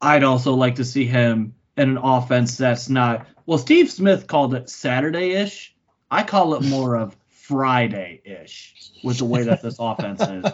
[0.00, 4.54] I'd also like to see him in an offense that's not well, Steve Smith called
[4.54, 5.74] it Saturday ish.
[6.08, 10.44] I call it more of Friday ish with the way that this offense is.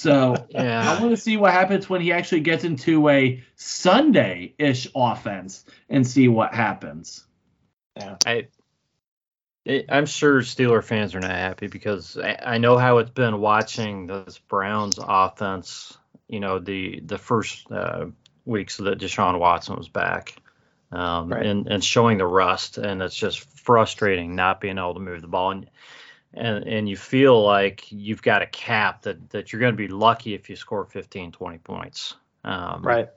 [0.00, 0.90] So yeah.
[0.90, 5.66] I want to see what happens when he actually gets into a Sunday ish offense
[5.90, 7.26] and see what happens.
[7.94, 8.16] Yeah.
[8.24, 8.46] I
[9.90, 14.06] I'm sure Steeler fans are not happy because I, I know how it's been watching
[14.06, 15.98] this Browns offense.
[16.26, 18.06] You know the the first uh,
[18.46, 20.39] weeks that Deshaun Watson was back,
[20.92, 21.46] um, right.
[21.46, 22.78] and, and showing the rust.
[22.78, 25.52] And it's just frustrating not being able to move the ball.
[25.52, 25.70] And,
[26.34, 29.88] and, and you feel like you've got a cap that, that you're going to be
[29.88, 32.14] lucky if you score 15, 20 points.
[32.44, 33.08] Um, right.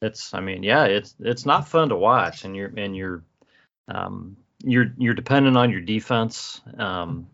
[0.00, 3.22] It's, I mean, yeah, it's, it's not fun to watch and you're, and you're,
[3.88, 6.60] um, you're, you're dependent on your defense.
[6.76, 7.28] Um,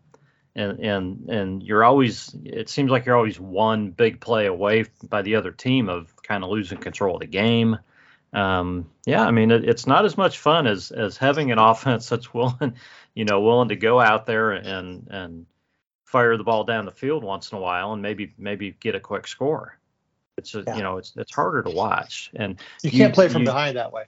[0.55, 5.23] and, and, and you're always, it seems like you're always one big play away by
[5.23, 7.79] the other team of kind of losing control of the game
[8.33, 12.09] um, yeah, I mean, it, it's not as much fun as as having an offense
[12.09, 12.75] that's willing,
[13.14, 15.47] you know, willing to go out there and and
[16.05, 19.01] fire the ball down the field once in a while and maybe maybe get a
[19.01, 19.79] quick score.
[20.37, 20.77] It's a, yeah.
[20.77, 23.93] you know, it's it's harder to watch and you can't play from you, behind that
[23.93, 24.05] way.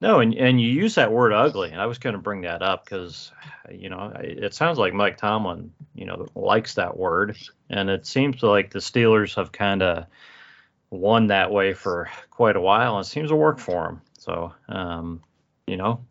[0.00, 2.62] No, and and you use that word ugly, and I was going to bring that
[2.62, 3.32] up because,
[3.70, 7.36] you know, it sounds like Mike Tomlin, you know, likes that word,
[7.70, 10.06] and it seems like the Steelers have kind of
[10.90, 14.00] won that way for quite a while, and it seems to work for him.
[14.18, 15.22] So, um,
[15.66, 16.04] you know,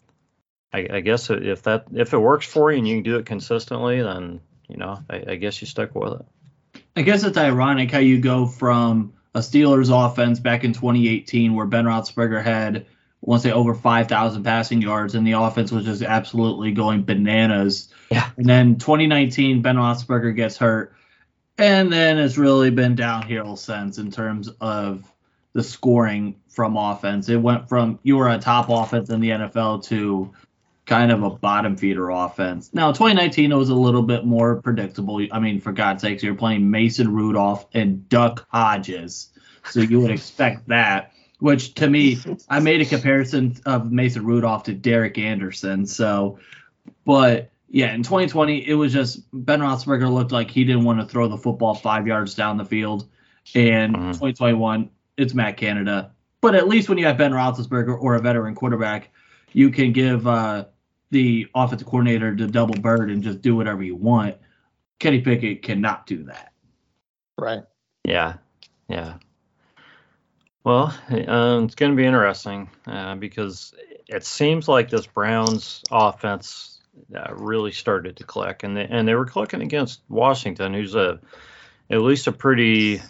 [0.74, 3.26] I, I, guess if that if it works for you and you can do it
[3.26, 6.82] consistently, then you know, I, I guess you stick with it.
[6.96, 11.66] I guess it's ironic how you go from a Steelers offense back in 2018 where
[11.66, 12.86] Ben Roethlisberger had,
[13.26, 17.90] to say, over 5,000 passing yards, and the offense was just absolutely going bananas.
[18.10, 18.30] Yeah.
[18.38, 20.96] And then 2019, Ben Roethlisberger gets hurt
[21.58, 25.10] and then it's really been downhill since in terms of
[25.54, 27.30] the scoring from offense.
[27.30, 30.34] It went from you were a top offense in the NFL to
[30.86, 32.72] kind of a bottom feeder offense.
[32.74, 35.26] Now, 2019 it was a little bit more predictable.
[35.32, 39.30] I mean, for God's sakes, you're playing Mason Rudolph and Duck Hodges,
[39.63, 41.12] so you would expect that.
[41.39, 42.18] Which to me,
[42.50, 45.86] I made a comparison of Mason Rudolph to Derek Anderson.
[45.86, 46.39] So,
[47.04, 51.06] but yeah, in 2020, it was just Ben Roethlisberger looked like he didn't want to
[51.06, 53.08] throw the football five yards down the field.
[53.54, 54.12] And mm-hmm.
[54.12, 56.12] 2021, it's Matt Canada.
[56.41, 59.10] But at least when you have Ben Roethlisberger or a veteran quarterback,
[59.51, 60.65] you can give uh,
[61.12, 64.38] the offensive coordinator the double bird and just do whatever you want.
[64.99, 66.54] Kenny Pickett cannot do that.
[67.38, 67.63] Right.
[68.04, 68.36] Yeah.
[68.88, 69.15] Yeah.
[70.63, 70.97] Well,
[71.28, 73.73] um, it's going to be interesting uh, because
[74.08, 76.75] it seems like this Browns offense
[77.16, 81.20] uh, really started to click, and they, and they were clicking against Washington, who's a
[81.90, 83.02] at least a pretty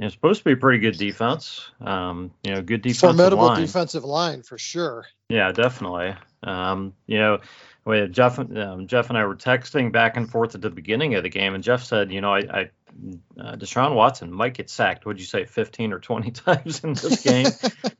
[0.00, 1.70] it's supposed to be a pretty good defense.
[1.80, 3.60] Um, you know, good defensive Formidable line.
[3.60, 5.06] defensive line for sure.
[5.28, 6.14] Yeah, definitely.
[6.42, 7.40] Um, you know,
[7.82, 11.24] when Jeff um, Jeff and I were texting back and forth at the beginning of
[11.24, 12.70] the game, and Jeff said, you know, I, I
[13.40, 15.04] uh, Deshaun Watson might get sacked.
[15.06, 17.46] Would you say 15 or 20 times in this game?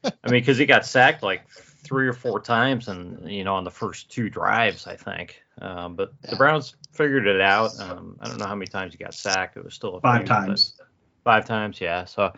[0.05, 1.43] I mean, because he got sacked like
[1.79, 5.43] three or four times, and you know, on the first two drives, I think.
[5.61, 7.79] Um, but the Browns figured it out.
[7.81, 9.57] Um, I don't know how many times he got sacked.
[9.57, 10.81] It was still a Five few, times.
[11.25, 12.05] Five times, yeah.
[12.05, 12.33] So,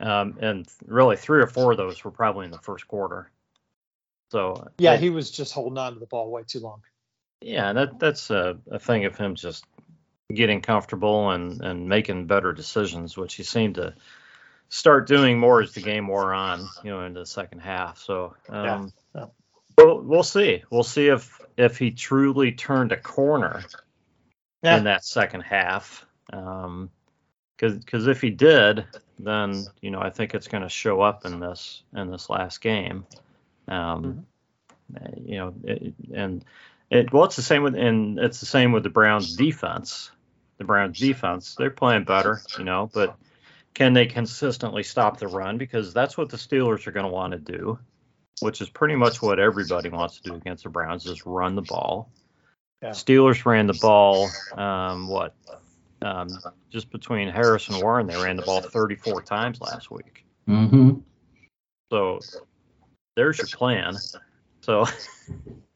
[0.00, 3.30] um, and really three or four of those were probably in the first quarter.
[4.30, 6.82] So Yeah, it- he was just holding on to the ball way too long.
[7.40, 9.64] yeah, that that's a, a thing of him just
[10.32, 13.94] getting comfortable and and making better decisions, which he seemed to
[14.70, 17.98] start doing more as the game wore on, you know, into the second half.
[17.98, 19.26] So um, yeah.
[19.76, 20.62] We'll, we'll see.
[20.70, 23.62] We'll see if if he truly turned a corner
[24.62, 24.78] Yeah.
[24.78, 26.06] in that second half.
[26.32, 26.90] Um,
[27.56, 28.86] because if he did,
[29.18, 32.60] then you know I think it's going to show up in this in this last
[32.62, 33.04] game.
[33.68, 34.26] Um,
[34.96, 36.44] uh, You know, it, and
[36.90, 40.10] it well, it's the same with and it's the same with the Browns defense.
[40.58, 43.16] The Browns defense, they're playing better, you know, but
[43.74, 45.58] can they consistently stop the run?
[45.58, 47.78] Because that's what the Steelers are going to want to do,
[48.40, 51.62] which is pretty much what everybody wants to do against the Browns is run the
[51.62, 52.10] ball.
[52.82, 52.90] Yeah.
[52.90, 55.34] Steelers ran the ball, um, what,
[56.02, 56.28] um,
[56.70, 60.24] just between Harris and Warren, they ran the ball 34 times last week.
[60.48, 61.00] Mm-hmm.
[61.90, 62.20] So
[63.16, 63.96] there's your plan.
[64.62, 64.86] So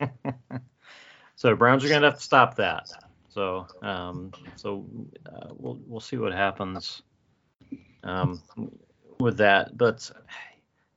[1.36, 2.88] so Browns are gonna have to stop that.
[3.28, 4.86] So um, so
[5.26, 7.02] uh, we'll we'll see what happens
[8.04, 8.40] um,
[9.18, 9.76] with that.
[9.76, 10.10] But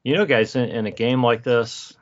[0.04, 1.94] you know, guys, in, in a game like this,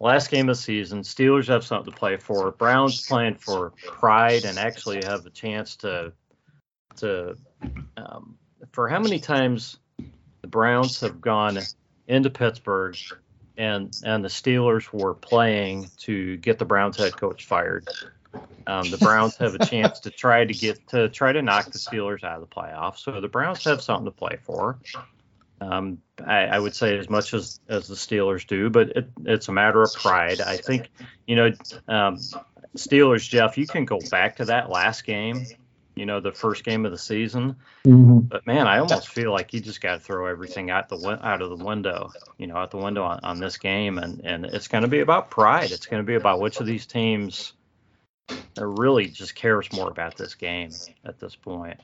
[0.00, 2.50] last game of the season, Steelers have something to play for.
[2.50, 6.12] Browns playing for pride and actually have a chance to
[6.96, 7.36] to
[7.96, 8.36] um,
[8.72, 9.78] for how many times
[10.42, 11.58] the Browns have gone
[12.06, 12.96] into Pittsburgh
[13.56, 17.88] and and the Steelers were playing to get the Browns head coach fired.
[18.66, 21.78] Um, the Browns have a chance to try to get to try to knock the
[21.78, 22.98] Steelers out of the playoffs.
[22.98, 24.78] So the Browns have something to play for.
[25.60, 29.48] Um, I, I would say as much as as the Steelers do, but it, it's
[29.48, 30.40] a matter of pride.
[30.40, 30.90] I think
[31.26, 31.52] you know
[31.88, 32.18] um,
[32.76, 33.56] Steelers, Jeff.
[33.56, 35.46] You can go back to that last game.
[35.94, 37.56] You know the first game of the season.
[37.86, 38.20] Mm-hmm.
[38.20, 41.40] But man, I almost feel like you just got to throw everything out the out
[41.40, 44.68] of the window, you know, out the window on, on this game, and and it's
[44.68, 45.70] going to be about pride.
[45.70, 47.52] It's going to be about which of these teams
[48.58, 50.70] really just cares more about this game
[51.04, 51.78] at this point.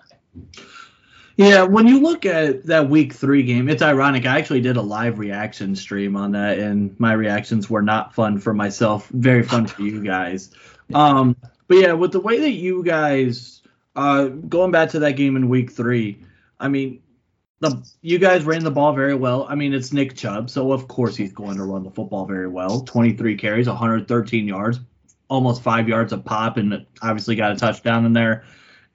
[1.36, 4.26] Yeah, when you look at that week three game, it's ironic.
[4.26, 8.38] I actually did a live reaction stream on that, and my reactions were not fun
[8.38, 10.50] for myself, very fun for you guys.
[10.92, 13.62] Um, but yeah, with the way that you guys,
[13.96, 16.22] uh, going back to that game in week three,
[16.58, 17.00] I mean,
[17.60, 19.46] the you guys ran the ball very well.
[19.48, 22.48] I mean, it's Nick Chubb, so of course he's going to run the football very
[22.48, 22.80] well.
[22.82, 24.80] 23 carries, 113 yards,
[25.30, 28.44] almost five yards a pop, and obviously got a touchdown in there.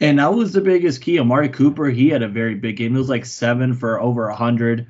[0.01, 1.19] And that was the biggest key.
[1.19, 2.95] Amari Cooper, he had a very big game.
[2.95, 4.87] It was like seven for over a hundred.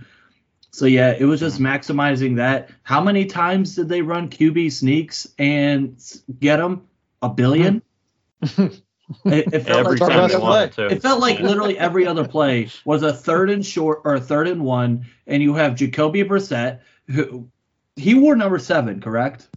[0.71, 2.69] So yeah, it was just maximizing that.
[2.83, 5.97] How many times did they run QB sneaks and
[6.39, 6.87] get them?
[7.21, 7.81] A billion.
[8.41, 8.83] it,
[9.25, 10.87] it felt Every like time they wanted to.
[10.87, 14.47] it felt like literally every other play was a third and short or a third
[14.47, 17.47] and one, and you have Jacoby Brissett, who
[17.95, 19.47] he wore number seven, correct?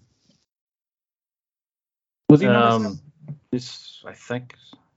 [2.28, 2.86] Was he number seven?
[2.86, 3.00] Um,
[3.50, 4.54] he's- I think.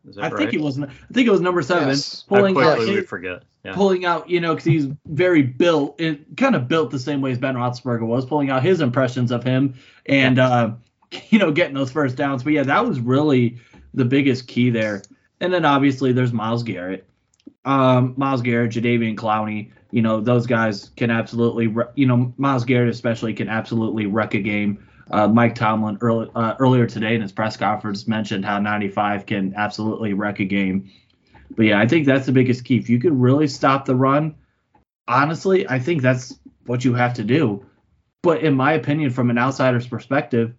[0.07, 0.37] Is that I right?
[0.37, 0.79] think he was.
[0.81, 1.89] I think it was number seven.
[1.89, 2.25] Yes.
[2.29, 3.43] How Pulling out, quickly we forget.
[3.63, 3.73] Yeah.
[3.73, 7.31] pulling out, you know, because he's very built, it kind of built the same way
[7.31, 9.75] as Ben Roethlisberger was, pulling out his impressions of him
[10.07, 10.71] and, uh,
[11.29, 12.43] you know, getting those first downs.
[12.43, 13.59] But yeah, that was really
[13.93, 15.03] the biggest key there.
[15.41, 17.05] And then obviously there's Myles Garrett,
[17.65, 19.71] um, Myles Garrett, Jadeveon Clowney.
[19.91, 24.34] You know, those guys can absolutely, re- you know, Myles Garrett especially can absolutely wreck
[24.34, 24.84] a game.
[25.12, 29.53] Uh, Mike Tomlin early, uh, earlier today in his press conference mentioned how 95 can
[29.55, 30.89] absolutely wreck a game.
[31.55, 32.78] But yeah, I think that's the biggest key.
[32.78, 34.36] If you could really stop the run,
[35.07, 37.66] honestly, I think that's what you have to do.
[38.24, 40.53] But in my opinion, from an outsider's perspective,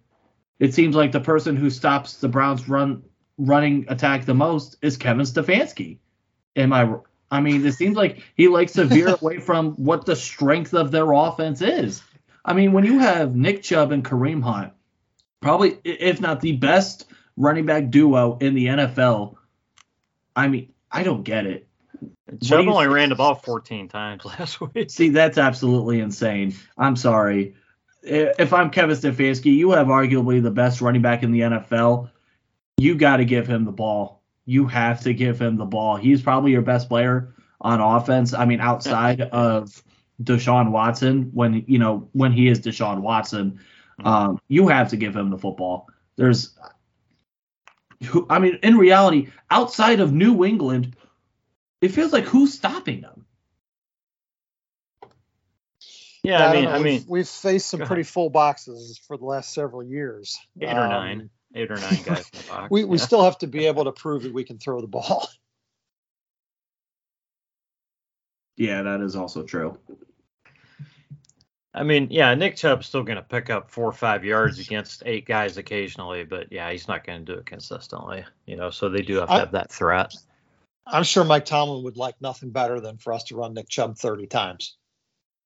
[0.59, 3.03] it seems like the person who stops the Browns run
[3.37, 5.97] running attack the most is Kevin Stefanski.
[6.55, 6.95] Am I?
[7.31, 10.91] I mean, it seems like he likes to veer away from what the strength of
[10.91, 12.03] their offense is.
[12.45, 14.73] I mean, when you have Nick Chubb and Kareem Hunt,
[15.41, 17.05] probably if not the best
[17.37, 19.35] running back duo in the NFL,
[20.35, 21.67] I mean, I don't get it.
[22.41, 24.89] Chubb only ran the ball 14 times last week.
[24.89, 26.55] See, that's absolutely insane.
[26.77, 27.55] I'm sorry.
[28.01, 32.09] If I'm Kevin Stefanski, you have arguably the best running back in the NFL.
[32.77, 34.21] You got to give him the ball.
[34.45, 35.95] You have to give him the ball.
[35.95, 38.33] He's probably your best player on offense.
[38.33, 39.81] I mean, outside of
[40.21, 43.59] Deshaun Watson, when you know when he is Deshaun Watson,
[43.99, 44.07] mm-hmm.
[44.07, 45.87] um, you have to give him the football.
[46.15, 46.57] There's,
[48.29, 50.95] I mean, in reality, outside of New England,
[51.81, 53.25] it feels like who's stopping them?
[56.23, 59.17] Yeah, yeah I mean, I, I mean, we've, we've faced some pretty full boxes for
[59.17, 60.39] the last several years.
[60.61, 62.71] Eight um, or nine, eight or nine guys in the box.
[62.71, 65.27] we we still have to be able to prove that we can throw the ball.
[68.55, 69.77] Yeah, that is also true.
[71.75, 75.01] I mean, yeah, Nick Chubb's still going to pick up four or five yards against
[75.07, 78.23] eight guys occasionally, but yeah, he's not going to do it consistently.
[78.45, 80.13] You know, so they do have to have that threat.
[80.85, 83.97] I'm sure Mike Tomlin would like nothing better than for us to run Nick Chubb
[83.97, 84.77] 30 times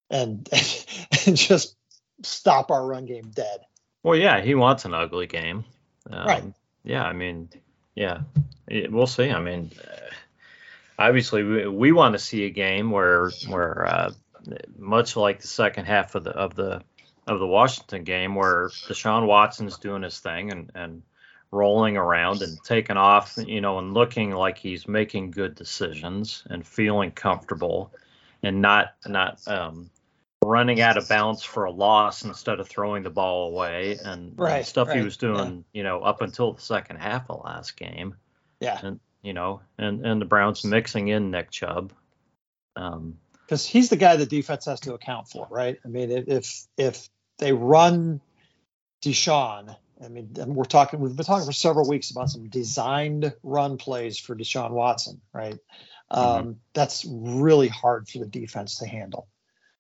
[0.10, 0.50] and
[1.28, 1.76] and just
[2.24, 3.60] stop our run game dead.
[4.04, 5.66] Well, yeah, he wants an ugly game.
[6.10, 6.44] Um, right.
[6.84, 7.50] Yeah, I mean,
[7.96, 8.22] yeah,
[8.90, 9.30] we'll see.
[9.30, 10.10] I mean, uh,
[10.98, 14.12] obviously, we, we want to see a game where where uh,
[14.78, 16.82] much like the second half of the of the
[17.28, 21.04] of the Washington game, where Deshaun Watson's doing his thing and and
[21.52, 26.68] rolling around and taking off, you know, and looking like he's making good decisions and
[26.68, 27.94] feeling comfortable
[28.44, 29.90] and not not um,
[30.44, 34.58] running out of bounds for a loss instead of throwing the ball away and, right,
[34.58, 35.80] and stuff right, he was doing, yeah.
[35.80, 38.16] you know, up until the second half of last game.
[38.60, 38.80] Yeah.
[38.84, 41.94] And you know, and and the Browns mixing in Nick Chubb.
[42.76, 45.78] Um, because he's the guy the defense has to account for, right?
[45.84, 48.20] I mean, if if they run
[49.02, 51.00] Deshaun I mean, we're talking.
[51.00, 55.58] We've been talking for several weeks about some designed run plays for Deshaun Watson, right?
[56.12, 56.20] Mm-hmm.
[56.20, 59.28] Um, that's really hard for the defense to handle,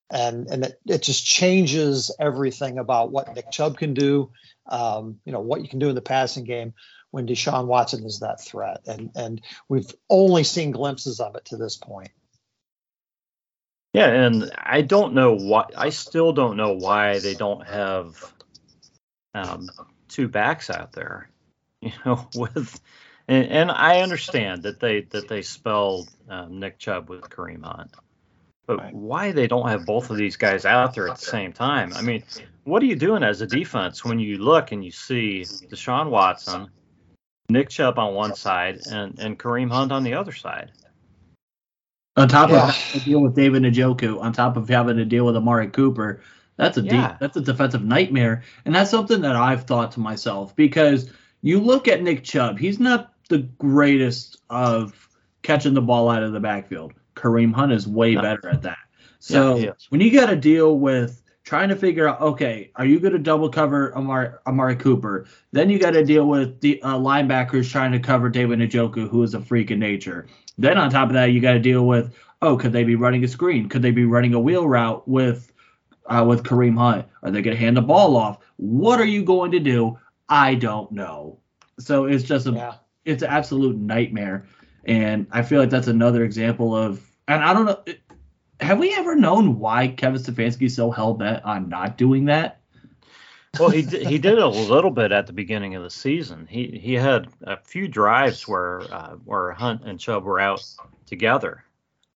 [0.09, 4.31] and and it, it just changes everything about what Nick Chubb can do.
[4.65, 6.73] Um, you know what you can do in the passing game
[7.17, 11.57] when Deshaun Watson is that threat, and and we've only seen glimpses of it to
[11.57, 12.11] this point.
[13.91, 15.65] Yeah, and I don't know why.
[15.75, 18.23] I still don't know why they don't have
[19.33, 19.67] um,
[20.09, 21.27] two backs out there,
[21.81, 22.79] you know, with
[23.27, 27.95] and, and I understand that they that they spelled um, Nick Chubb with Kareem Hunt,
[28.67, 28.93] but right.
[28.93, 31.93] why they don't have both of these guys out there at the same time?
[31.95, 32.25] I mean,
[32.63, 36.69] what are you doing as a defense when you look and you see Deshaun Watson,
[37.49, 40.71] Nick Chubb on one side, and and Kareem Hunt on the other side?
[42.17, 42.69] On top yeah.
[42.69, 45.67] of having to deal with David Njoku, on top of having to deal with Amari
[45.69, 46.21] Cooper,
[46.57, 47.09] that's a yeah.
[47.09, 51.09] deep, that's a defensive nightmare, and that's something that I've thought to myself because
[51.41, 55.07] you look at Nick Chubb, he's not the greatest of
[55.43, 56.93] catching the ball out of the backfield.
[57.15, 58.21] Kareem Hunt is way no.
[58.21, 58.77] better at that.
[59.19, 62.99] So yeah, when you got to deal with trying to figure out, okay, are you
[62.99, 65.27] going to double cover Amari, Amari Cooper?
[65.53, 69.23] Then you got to deal with the uh, linebackers trying to cover David Njoku, who
[69.23, 70.27] is a freak in nature.
[70.57, 73.23] Then on top of that, you got to deal with, oh, could they be running
[73.23, 73.69] a screen?
[73.69, 75.53] Could they be running a wheel route with
[76.07, 77.05] uh, with Kareem Hunt?
[77.23, 78.39] Are they going to hand the ball off?
[78.57, 79.97] What are you going to do?
[80.27, 81.39] I don't know.
[81.79, 82.75] So it's just a yeah.
[83.05, 84.45] it's an absolute nightmare,
[84.83, 87.09] and I feel like that's another example of.
[87.29, 87.83] And I don't know.
[88.59, 92.59] Have we ever known why Kevin Stefanski is so hell bent on not doing that?
[93.59, 96.47] well, he he did a little bit at the beginning of the season.
[96.49, 100.63] He he had a few drives where uh, where Hunt and Chubb were out
[101.05, 101.63] together,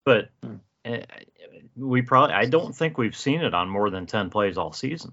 [0.05, 0.57] but hmm.
[0.85, 1.05] eh,
[1.77, 5.13] we probably I don't think we've seen it on more than 10 plays all season.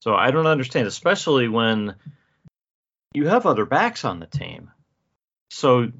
[0.00, 1.94] So I don't understand, especially when
[3.14, 4.70] you have other backs on the team.
[5.50, 5.92] So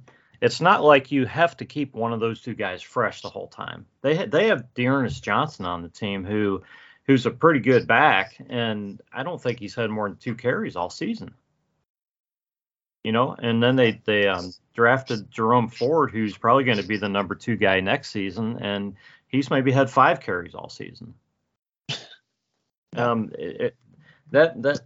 [0.44, 3.48] it's not like you have to keep one of those two guys fresh the whole
[3.48, 3.86] time.
[4.02, 6.62] They they have D'Ernest Johnson on the team who
[7.06, 10.76] who's a pretty good back, and I don't think he's had more than two carries
[10.76, 11.32] all season.
[13.04, 16.98] You know, and then they they um, drafted Jerome Ford, who's probably going to be
[16.98, 18.96] the number two guy next season, and
[19.28, 21.14] he's maybe had five carries all season.
[22.96, 23.74] Um, it,
[24.30, 24.80] that that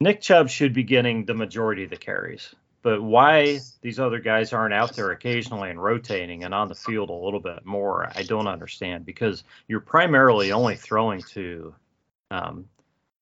[0.00, 2.52] Nick Chubb should be getting the majority of the carries,
[2.84, 7.10] but why these other guys aren't out there occasionally and rotating and on the field
[7.10, 9.04] a little bit more, I don't understand.
[9.04, 11.74] Because you're primarily only throwing to,
[12.30, 12.66] um,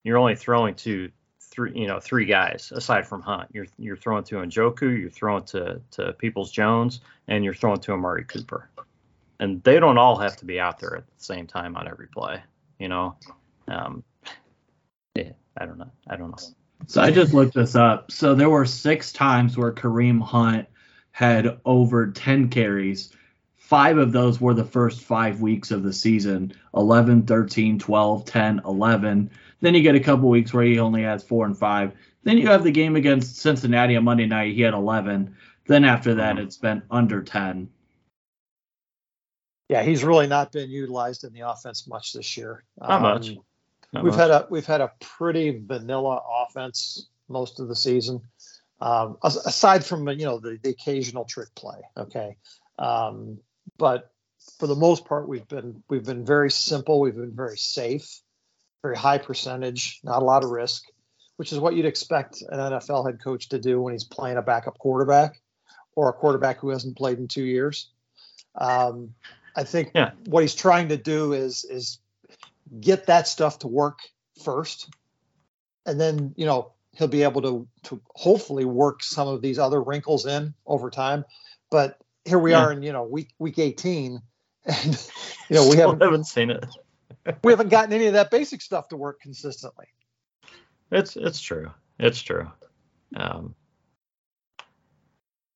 [0.04, 1.10] you're only throwing to
[1.40, 3.48] three, you know, three guys aside from Hunt.
[3.52, 7.92] You're you're throwing to Njoku, you're throwing to to Peoples Jones, and you're throwing to
[7.92, 8.68] Amari Cooper
[9.42, 12.06] and they don't all have to be out there at the same time on every
[12.06, 12.40] play.
[12.78, 13.16] You know,
[13.66, 14.04] um,
[15.16, 15.90] yeah, I don't know.
[16.08, 16.54] I don't know.
[16.86, 18.10] So I just looked this up.
[18.10, 20.66] So there were six times where Kareem Hunt
[21.12, 23.14] had over 10 carries.
[23.56, 28.60] Five of those were the first five weeks of the season 11, 13, 12, 10,
[28.66, 29.30] 11.
[29.60, 31.92] Then you get a couple weeks where he only has four and five.
[32.24, 34.54] Then you have the game against Cincinnati on Monday night.
[34.54, 35.34] He had 11.
[35.66, 37.68] Then after that, it's been under 10.
[39.68, 42.64] Yeah, he's really not been utilized in the offense much this year.
[42.78, 43.30] Not um, much.
[43.92, 44.20] Not we've much.
[44.20, 48.22] had a we've had a pretty vanilla offense most of the season,
[48.80, 51.82] um, aside from you know the, the occasional trick play.
[51.96, 52.36] Okay,
[52.78, 53.38] um,
[53.76, 54.10] but
[54.58, 57.00] for the most part, we've been we've been very simple.
[57.00, 58.20] We've been very safe,
[58.82, 60.84] very high percentage, not a lot of risk,
[61.36, 64.42] which is what you'd expect an NFL head coach to do when he's playing a
[64.42, 65.40] backup quarterback
[65.94, 67.90] or a quarterback who hasn't played in two years.
[68.54, 69.14] Um,
[69.54, 70.12] I think yeah.
[70.26, 71.98] what he's trying to do is is
[72.80, 74.00] get that stuff to work
[74.44, 74.90] first,
[75.86, 79.82] and then you know he'll be able to to hopefully work some of these other
[79.82, 81.24] wrinkles in over time.
[81.70, 82.64] But here we yeah.
[82.64, 84.20] are in you know week week 18,
[84.64, 85.08] and
[85.48, 86.64] you know we haven't, haven't seen it.
[87.44, 89.86] we haven't gotten any of that basic stuff to work consistently.
[90.90, 91.70] It's it's true.
[91.98, 92.50] It's true.
[93.14, 93.54] Um,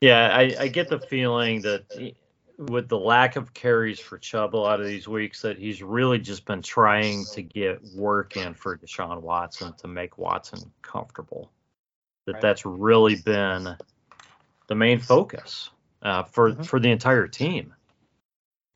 [0.01, 2.15] yeah, I, I get the feeling that
[2.59, 6.19] with the lack of carries for Chubb a lot of these weeks that he's really
[6.19, 11.51] just been trying to get work in for Deshaun Watson to make Watson comfortable.
[12.25, 12.43] That right.
[12.43, 13.77] that's really been
[14.69, 15.71] the main focus
[16.03, 16.63] uh, for mm-hmm.
[16.63, 17.73] for the entire team.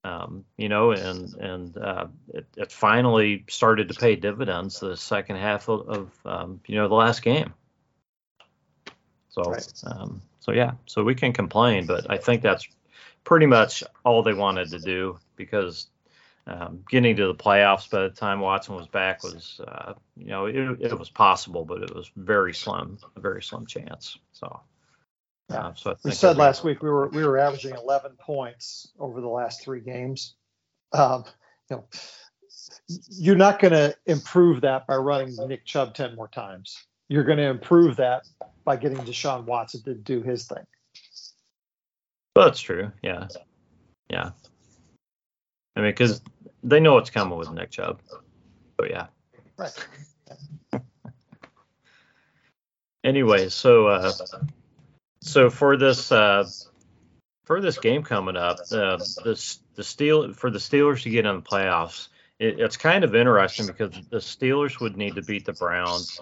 [0.02, 5.36] Um, you know, and and uh, it, it, finally started to pay dividends the second
[5.36, 7.52] half of, of um, you know the last game.
[9.30, 9.72] So right.
[9.84, 12.66] um, so yeah, so we can complain, but I think that's
[13.24, 15.88] pretty much all they wanted to do because
[16.46, 20.46] um, getting to the playoffs by the time Watson was back was, uh, you know,
[20.46, 24.18] it, it, was possible, but it was very slim, a very slim chance.
[24.32, 24.60] So,
[25.50, 29.28] uh, so we said last week we were we were averaging 11 points over the
[29.28, 30.34] last three games.
[30.92, 31.24] Um,
[31.68, 31.84] you know,
[33.10, 36.84] you're not going to improve that by running Nick Chubb 10 more times.
[37.08, 38.22] You're going to improve that
[38.64, 40.64] by getting Deshaun Watson to do his thing.
[42.34, 42.92] That's true.
[43.02, 43.28] Yeah.
[44.08, 44.30] Yeah.
[45.76, 46.22] I mean, because
[46.62, 48.00] they know what's coming with Nick Chubb.
[48.08, 49.06] So, yeah.
[49.56, 49.86] Right.
[53.04, 54.12] anyway, so uh,
[55.20, 56.48] so for this uh,
[57.44, 61.36] for this game coming up, uh, the the Steel for the Steelers to get in
[61.36, 62.08] the playoffs,
[62.38, 66.20] it, it's kind of interesting because the Steelers would need to beat the Browns,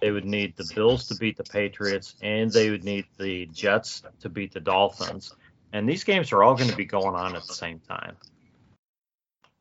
[0.00, 4.02] they would need the Bills to beat the Patriots, and they would need the Jets
[4.20, 5.34] to beat the Dolphins
[5.76, 8.16] and these games are all going to be going on at the same time.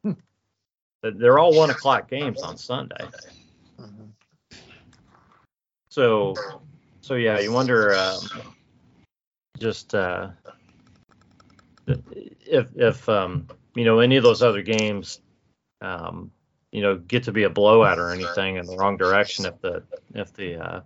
[0.02, 0.14] Hmm.
[1.04, 3.10] They're all one o'clock games on Sunday.
[5.90, 6.36] So,
[7.02, 8.22] so yeah, you wonder um,
[9.60, 10.30] just uh,
[11.86, 15.20] if if um, you know any of those other games,
[15.82, 16.32] um,
[16.72, 19.84] you know, get to be a blowout or anything in the wrong direction if the
[20.14, 20.82] if the uh,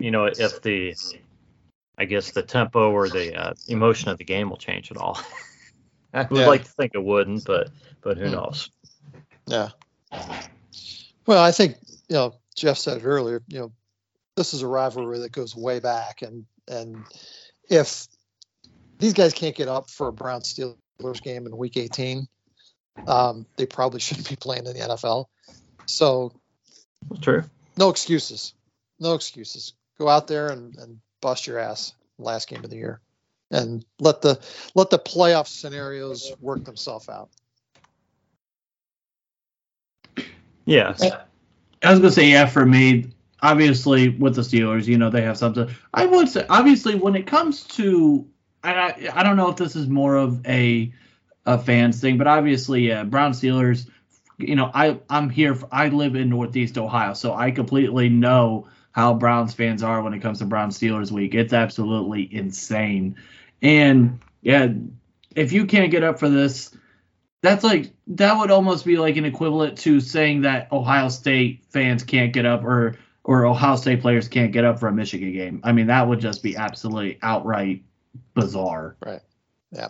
[0.00, 0.94] you know if the
[1.98, 5.20] I guess the tempo or the uh, emotion of the game will change at all.
[6.14, 6.46] I would yeah.
[6.46, 7.70] like to think it wouldn't, but
[8.00, 8.32] but who hmm.
[8.32, 8.70] knows?
[9.46, 9.70] Yeah.
[11.26, 11.76] Well, I think
[12.08, 13.42] you know Jeff said it earlier.
[13.48, 13.72] You know,
[14.34, 17.04] this is a rivalry that goes way back, and and
[17.68, 18.06] if
[18.98, 22.26] these guys can't get up for a Brown Steelers game in Week 18,
[23.06, 25.26] um, they probably shouldn't be playing in the NFL.
[25.86, 26.32] So,
[27.20, 27.44] true.
[27.76, 28.54] No excuses.
[28.98, 29.74] No excuses.
[29.98, 33.00] Go out there and, and bust your ass last game of the year,
[33.50, 34.38] and let the
[34.76, 37.30] let the playoff scenarios work themselves out.
[40.66, 40.94] Yeah,
[41.82, 43.08] I was gonna say yeah for me.
[43.42, 45.68] Obviously, with the Steelers, you know they have something.
[45.94, 48.24] I would say obviously when it comes to,
[48.62, 50.94] I I don't know if this is more of a
[51.44, 53.90] a fans thing, but obviously, yeah, Brown Steelers.
[54.38, 55.56] You know, I I'm here.
[55.56, 60.14] For, I live in Northeast Ohio, so I completely know how Browns fans are when
[60.14, 61.34] it comes to Brown Steelers week.
[61.34, 63.16] It's absolutely insane.
[63.60, 64.68] And yeah,
[65.34, 66.74] if you can't get up for this,
[67.42, 72.02] that's like that would almost be like an equivalent to saying that Ohio State fans
[72.04, 75.60] can't get up or or Ohio State players can't get up for a Michigan game.
[75.62, 77.84] I mean, that would just be absolutely outright
[78.32, 78.96] bizarre.
[79.04, 79.20] Right.
[79.72, 79.88] Yeah.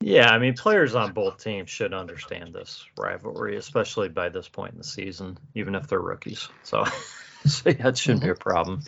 [0.00, 4.72] Yeah, I mean, players on both teams should understand this rivalry, especially by this point
[4.72, 6.48] in the season, even if they're rookies.
[6.64, 6.84] So
[7.46, 8.82] so it shouldn't be a problem.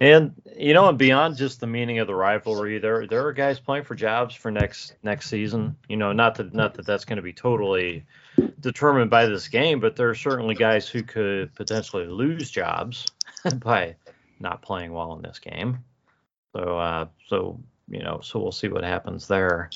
[0.00, 3.58] And you know, and beyond just the meaning of the rivalry, there there are guys
[3.58, 5.76] playing for jobs for next next season.
[5.88, 8.04] You know, not that not that that's going to be totally
[8.60, 13.06] determined by this game, but there are certainly guys who could potentially lose jobs
[13.56, 13.96] by
[14.38, 15.84] not playing well in this game.
[16.54, 19.70] So uh, so you know so we'll see what happens there.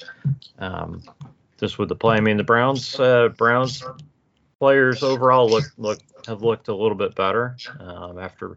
[0.59, 1.03] Um,
[1.59, 3.83] just with the play, I mean the Browns uh, Browns
[4.65, 8.57] players overall look look have looked a little bit better um, after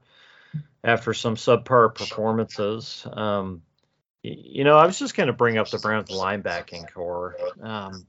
[0.83, 3.05] after some subpar performances.
[3.11, 3.61] Um,
[4.23, 7.35] you know, I was just going to bring up the Browns linebacking corps.
[7.61, 8.07] Um,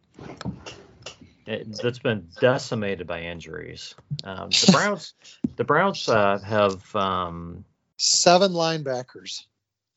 [1.46, 3.94] it, that's been decimated by injuries.
[4.22, 5.14] Um, the Browns,
[5.56, 7.64] the Browns uh, have um,
[7.96, 9.44] seven linebackers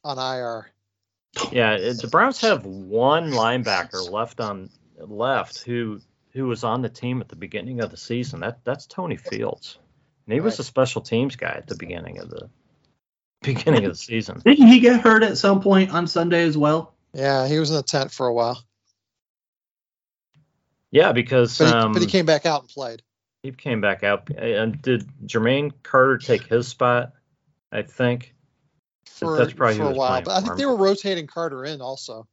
[0.04, 0.68] on IR.
[1.52, 6.02] Yeah, the Browns have one linebacker left on left who
[6.34, 8.42] who was on the team at the beginning of the season.
[8.42, 9.78] That that's Tony Fields,
[10.26, 10.46] and he right.
[10.46, 12.50] was a special teams guy at the beginning of the
[13.42, 14.42] beginning of the season.
[14.44, 16.94] Didn't he get hurt at some point on Sunday as well?
[17.14, 18.64] Yeah, he was in the tent for a while.
[20.92, 23.02] Yeah, because but he, um, but he came back out and played.
[23.44, 24.30] He came back out.
[24.30, 27.14] And did Jermaine Carter take his spot?
[27.72, 28.36] I think.
[29.06, 32.28] For, that's probably for a while, but I think they were rotating Carter in also.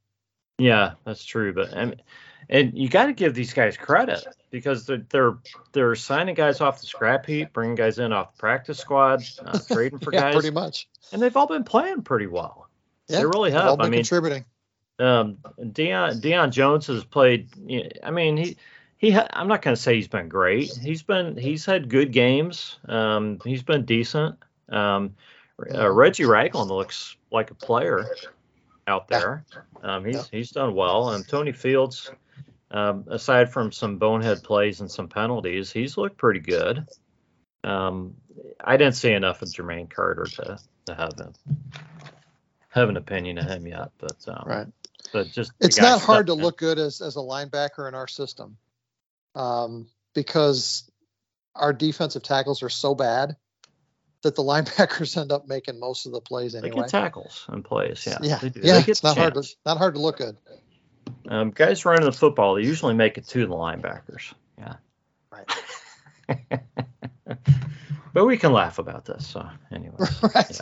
[0.58, 1.52] Yeah, that's true.
[1.52, 2.00] But I mean,
[2.48, 5.38] and you got to give these guys credit because they're they're
[5.72, 9.58] they're signing guys off the scrap heap, bringing guys in off the practice squad, uh,
[9.72, 10.34] trading for yeah, guys.
[10.34, 10.88] Pretty much.
[11.12, 12.68] And they've all been playing pretty well.
[13.08, 13.66] Yeah, they really have.
[13.66, 14.44] All been I mean, contributing.
[14.98, 17.48] Um, Deion Deion Jones has played.
[18.02, 18.56] I mean, he
[18.96, 19.10] he.
[19.12, 20.76] Ha, I'm not going to say he's been great.
[20.76, 22.78] He's been he's had good games.
[22.88, 24.36] Um, he's been decent.
[24.68, 25.14] Um,
[25.74, 28.06] uh, Reggie Ragland looks like a player
[28.86, 29.44] out there.
[29.82, 30.22] Um, he's yeah.
[30.30, 31.10] he's done well.
[31.10, 32.10] And Tony Fields,
[32.70, 36.86] um, aside from some bonehead plays and some penalties, he's looked pretty good.
[37.64, 38.16] Um,
[38.60, 41.32] I didn't see enough of Jermaine Carter to to have him
[42.68, 44.66] have an opinion of him yet, but um, right.
[45.12, 46.40] But just it's not hard to in.
[46.40, 48.58] look good as as a linebacker in our system,
[49.34, 50.90] um, because
[51.54, 53.36] our defensive tackles are so bad
[54.22, 56.70] that the linebackers end up making most of the plays anyway.
[56.70, 58.18] They get tackles and plays, yeah.
[58.20, 58.82] Yeah, yeah.
[58.86, 60.36] It's not hard to not hard to look good.
[61.28, 64.32] Um, guys running the football, they usually make it to the linebackers.
[64.58, 64.74] Yeah.
[65.30, 66.60] Right.
[68.12, 69.26] but we can laugh about this.
[69.26, 69.96] So anyway.
[70.34, 70.60] Right.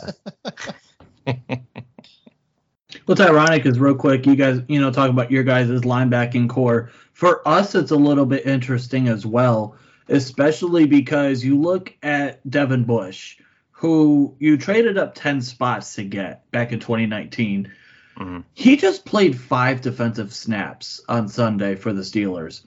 [1.27, 1.35] Yeah.
[3.05, 6.89] What's ironic is real quick, you guys, you know, talk about your guys' linebacking corps.
[7.13, 9.77] For us, it's a little bit interesting as well,
[10.07, 13.37] especially because you look at Devin Bush,
[13.71, 17.71] who you traded up 10 spots to get back in 2019.
[18.17, 18.39] Mm-hmm.
[18.53, 22.63] He just played five defensive snaps on Sunday for the Steelers.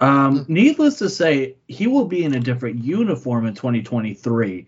[0.00, 0.52] Um, mm-hmm.
[0.52, 4.66] Needless to say, he will be in a different uniform in 2023.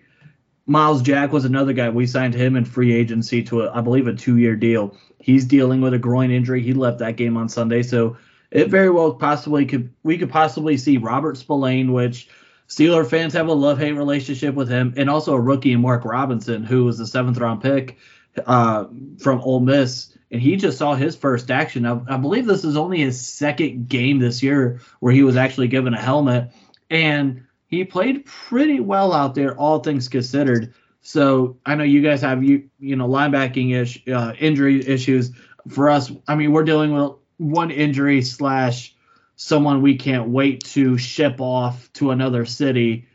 [0.67, 1.89] Myles Jack was another guy.
[1.89, 4.97] We signed him in free agency to, a, I believe, a two-year deal.
[5.19, 6.63] He's dealing with a groin injury.
[6.63, 8.17] He left that game on Sunday, so
[8.51, 12.29] it very well possibly could we could possibly see Robert Spillane, which
[12.69, 16.85] Steeler fans have a love-hate relationship with him, and also a rookie Mark Robinson, who
[16.85, 17.99] was a seventh-round pick
[18.47, 18.87] uh,
[19.19, 21.87] from Ole Miss, and he just saw his first action.
[21.87, 25.69] I, I, believe this is only his second game this year where he was actually
[25.69, 26.53] given a helmet,
[26.91, 30.75] and he played pretty well out there, all things considered.
[31.01, 35.33] So I know you guys have you you know linebacking ish uh, injury issues.
[35.69, 38.95] For us, I mean, we're dealing with one injury slash
[39.37, 43.07] someone we can't wait to ship off to another city.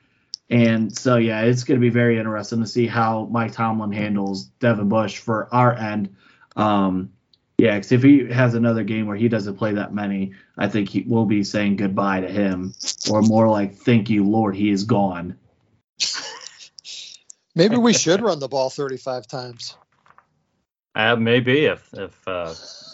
[0.53, 4.43] And so, yeah, it's going to be very interesting to see how Mike Tomlin handles
[4.59, 6.15] Devin Bush for our end.
[6.55, 7.11] Um,
[7.57, 10.89] yeah, because if he has another game where he doesn't play that many, I think
[10.89, 12.75] he will be saying goodbye to him,
[13.09, 15.37] or more like, "Thank you, Lord, he is gone."
[17.55, 19.75] Maybe we should run the ball 35 times.
[20.93, 22.53] Uh, maybe if if uh,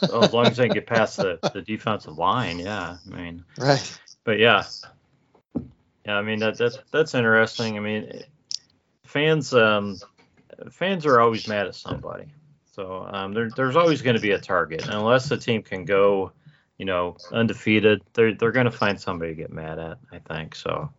[0.10, 2.95] well, as long as they can get past the, the defensive line, yeah.
[3.05, 3.99] I mean, right.
[4.24, 4.64] But yeah,
[6.06, 6.16] yeah.
[6.16, 7.78] I mean that that's that's interesting.
[7.78, 8.24] I mean,
[9.06, 9.97] fans um
[10.72, 12.26] fans are always mad at somebody,
[12.74, 16.32] so um there, there's always going to be a target unless the team can go,
[16.78, 18.02] you know, undefeated.
[18.14, 20.00] They're they're going to find somebody to get mad at.
[20.12, 20.91] I think so.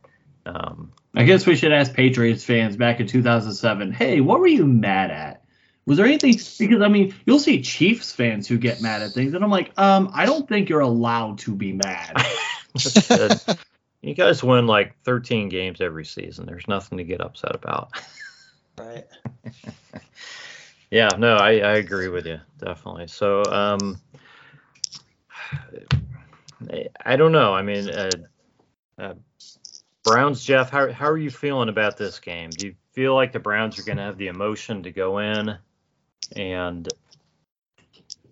[0.46, 3.92] Um, I guess we should ask Patriots fans back in 2007.
[3.92, 5.44] Hey, what were you mad at?
[5.86, 9.34] Was there anything because I mean you'll see Chiefs fans who get mad at things
[9.34, 12.14] and I'm like, um, I don't think you're allowed to be mad.
[14.02, 16.46] you guys win like 13 games every season.
[16.46, 17.90] There's nothing to get upset about.
[18.78, 19.06] Right.
[20.90, 23.08] yeah, no, I, I agree with you definitely.
[23.08, 24.00] So um,
[27.04, 27.54] I don't know.
[27.54, 28.10] I mean, uh,
[28.98, 29.14] uh,
[30.04, 32.54] Browns, Jeff, how how are you feeling about this game?
[32.54, 35.56] Do you feel like the Browns are going to have the emotion to go in
[36.36, 36.88] and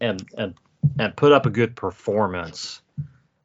[0.00, 0.54] and and
[0.98, 2.80] and put up a good performance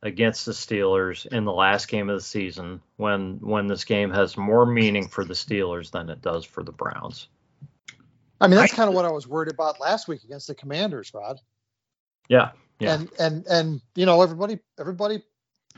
[0.04, 4.38] against the Steelers in the last game of the season when when this game has
[4.38, 7.30] more meaning for the Steelers than it does for the Browns.
[8.40, 11.14] I mean, that's kind of what I was worried about last week against the Commanders,
[11.14, 11.40] Rod.
[12.28, 12.96] Yeah, yeah.
[12.96, 15.24] And and and you know everybody everybody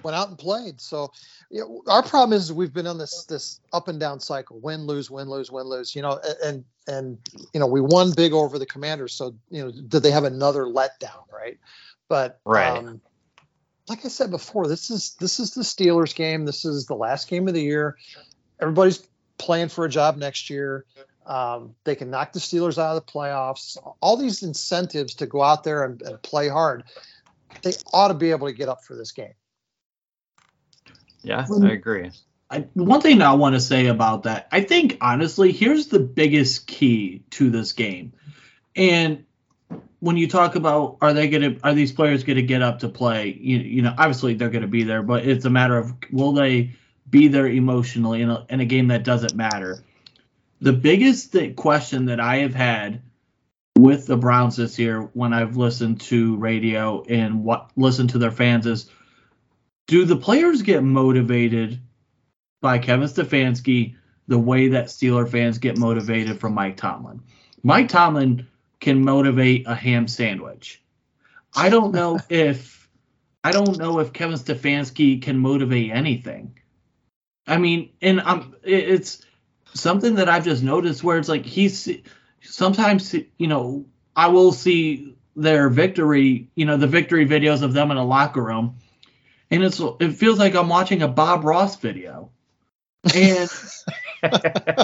[0.01, 0.81] went out and played.
[0.81, 1.11] So
[1.51, 4.87] you know, our problem is we've been on this this up and down cycle: win,
[4.87, 5.95] lose, win, lose, win, lose.
[5.95, 7.19] You know, and and
[7.53, 9.13] you know we won big over the Commanders.
[9.13, 11.59] So you know, did they have another letdown, right?
[12.09, 12.79] But right.
[12.79, 13.01] Um,
[13.87, 16.45] like I said before, this is this is the Steelers game.
[16.45, 17.97] This is the last game of the year.
[18.59, 19.05] Everybody's
[19.37, 20.85] playing for a job next year.
[21.25, 23.77] Um, they can knock the Steelers out of the playoffs.
[23.99, 26.83] All these incentives to go out there and, and play hard.
[27.61, 29.33] They ought to be able to get up for this game.
[31.23, 32.11] Yeah, I agree.
[32.49, 36.67] I, one thing I want to say about that, I think honestly, here's the biggest
[36.67, 38.13] key to this game.
[38.75, 39.24] And
[40.05, 42.77] when you talk about are they going to are these players going to get up
[42.77, 43.35] to play?
[43.41, 46.31] You, you know, obviously they're going to be there, but it's a matter of will
[46.31, 46.75] they
[47.09, 49.83] be there emotionally in a, in a game that doesn't matter.
[50.61, 53.01] The biggest th- question that I have had
[53.79, 58.29] with the Browns this year when I've listened to radio and what listened to their
[58.29, 58.87] fans is
[59.87, 61.79] do the players get motivated
[62.61, 63.95] by Kevin Stefanski
[64.27, 67.21] the way that Steeler fans get motivated from Mike Tomlin?
[67.63, 68.45] Mike Tomlin
[68.85, 70.79] can motivate a ham sandwich.
[71.55, 72.87] I don't know if
[73.43, 76.59] I don't know if Kevin Stefanski can motivate anything.
[77.47, 79.25] I mean, and I'm it's
[79.73, 81.89] something that I've just noticed where it's like he's
[82.41, 87.89] sometimes you know I will see their victory, you know, the victory videos of them
[87.89, 88.75] in a locker room,
[89.49, 92.29] and it's it feels like I'm watching a Bob Ross video,
[93.15, 93.49] and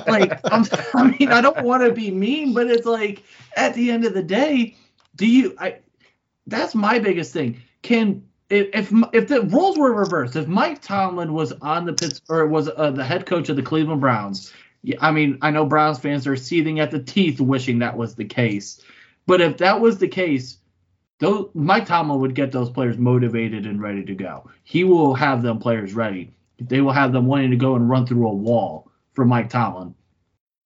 [0.08, 3.24] like I'm, I mean I don't want to be mean, but it's like
[3.56, 4.76] at the end of the day,
[5.16, 5.56] do you?
[5.60, 5.78] I
[6.48, 7.62] that's my biggest thing.
[7.82, 12.70] Can if if the roles were reversed, if Mike Tomlin was on the Pittsburgh was
[12.70, 14.54] uh, the head coach of the Cleveland Browns,
[15.00, 18.26] I mean I know Browns fans are seething at the teeth wishing that was the
[18.26, 18.82] case,
[19.26, 20.58] but if that was the case,
[21.20, 24.50] those Mike Tomlin would get those players motivated and ready to go.
[24.64, 26.34] He will have them players ready.
[26.60, 29.96] They will have them wanting to go and run through a wall for Mike Tomlin.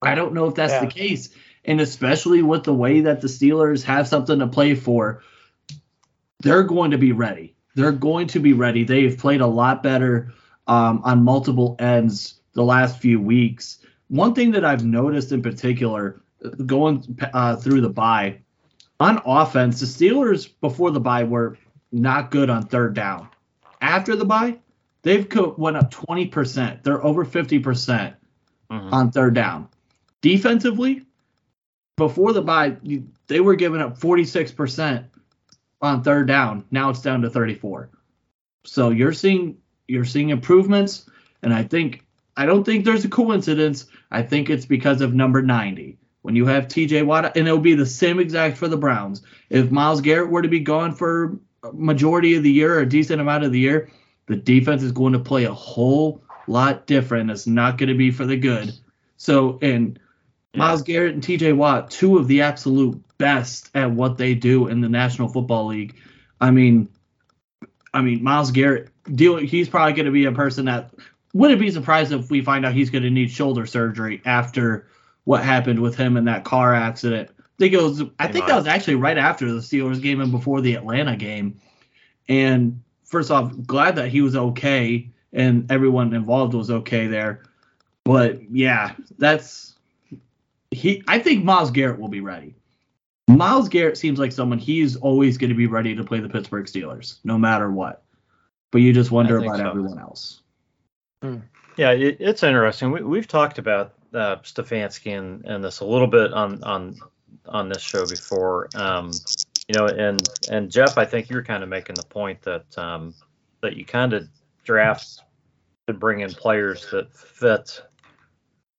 [0.01, 0.85] I don't know if that's yeah.
[0.85, 1.29] the case,
[1.63, 5.23] and especially with the way that the Steelers have something to play for,
[6.41, 8.83] they're going to be ready they're going to be ready.
[8.83, 10.33] They've played a lot better
[10.67, 13.79] um, on multiple ends the last few weeks.
[14.07, 16.21] One thing that I've noticed in particular,
[16.65, 18.39] going uh, through the bye,
[18.99, 21.57] on offense, the Steelers before the bye were
[21.91, 23.27] not good on third down.
[23.81, 24.57] After the bye,
[25.01, 25.27] they've
[25.57, 26.81] went up 20%.
[26.81, 28.15] They're over 50%
[28.69, 29.67] percent mm hmm on third down.
[30.21, 31.03] Defensively,
[31.97, 32.75] before the bye,
[33.27, 35.05] they were giving up 46%
[35.81, 36.65] on third down.
[36.71, 37.89] Now it's down to 34.
[38.65, 39.57] So you're seeing
[39.87, 41.07] you're seeing improvements,
[41.43, 42.03] and I think
[42.37, 43.85] I don't think there's a coincidence.
[44.11, 45.97] I think it's because of number 90.
[46.23, 49.21] When you have TJ Watt, and it'll be the same exact for the Browns.
[49.51, 52.89] If Myles Garrett were to be gone for a majority of the year or a
[52.89, 53.91] decent amount of the year,
[54.25, 57.31] the defense is going to play a whole lot different.
[57.31, 58.73] It's not going to be for the good.
[59.17, 59.99] So, and
[60.55, 64.81] Myles Garrett and TJ Watt, two of the absolute best at what they do in
[64.81, 65.95] the National Football League.
[66.39, 66.89] I mean,
[67.93, 69.37] I mean Myles Garrett, deal.
[69.37, 70.93] He's probably going to be a person that
[71.33, 74.87] wouldn't be surprised if we find out he's going to need shoulder surgery after
[75.23, 77.29] what happened with him in that car accident.
[77.39, 78.03] I think it was.
[78.19, 81.59] I think that was actually right after the Steelers game and before the Atlanta game.
[82.27, 87.43] And first off, glad that he was okay and everyone involved was okay there.
[88.03, 89.75] But yeah, that's
[90.71, 91.03] he.
[91.07, 92.55] I think Myles Garrett will be ready.
[93.27, 96.65] Myles Garrett seems like someone he's always going to be ready to play the Pittsburgh
[96.65, 98.03] Steelers, no matter what.
[98.71, 99.69] But you just wonder about so.
[99.69, 100.41] everyone else.
[101.21, 101.37] Hmm.
[101.77, 102.91] Yeah, it, it's interesting.
[102.91, 106.95] We, have talked about uh, Stefanski and, and this a little bit on on
[107.47, 108.69] on this show before.
[108.75, 109.11] Um,
[109.67, 113.15] you know, and and Jeff, I think you're kind of making the point that um,
[113.61, 114.27] that you kind of
[114.63, 115.21] draft
[115.87, 117.81] to bring in players that fit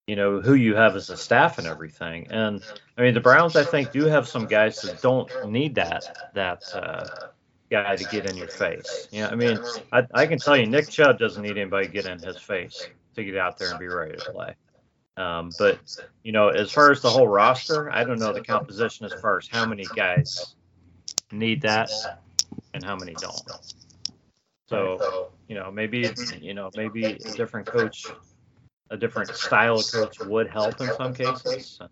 [0.07, 2.29] you know who you have as a staff and everything.
[2.31, 2.63] And
[2.97, 6.63] I mean, the Browns, I think, do have some guys that don't need that that
[6.73, 7.29] uh,
[7.71, 9.09] guy to get in your face.
[9.13, 9.59] Know, I mean,
[9.93, 12.87] I, I can tell you, Nick Chubb doesn't need anybody to get in his face
[13.17, 14.55] to get out there and be ready to play.
[15.17, 15.81] Um, but
[16.23, 19.39] you know, as far as the whole roster, I don't know the composition as far
[19.39, 20.55] as how many guys
[21.33, 21.91] need that
[22.75, 23.43] and how many don't.
[24.69, 28.07] So, you know, maybe it's you know maybe a different coach
[28.91, 31.79] a different style of coach would help in some cases.
[31.81, 31.89] Uh,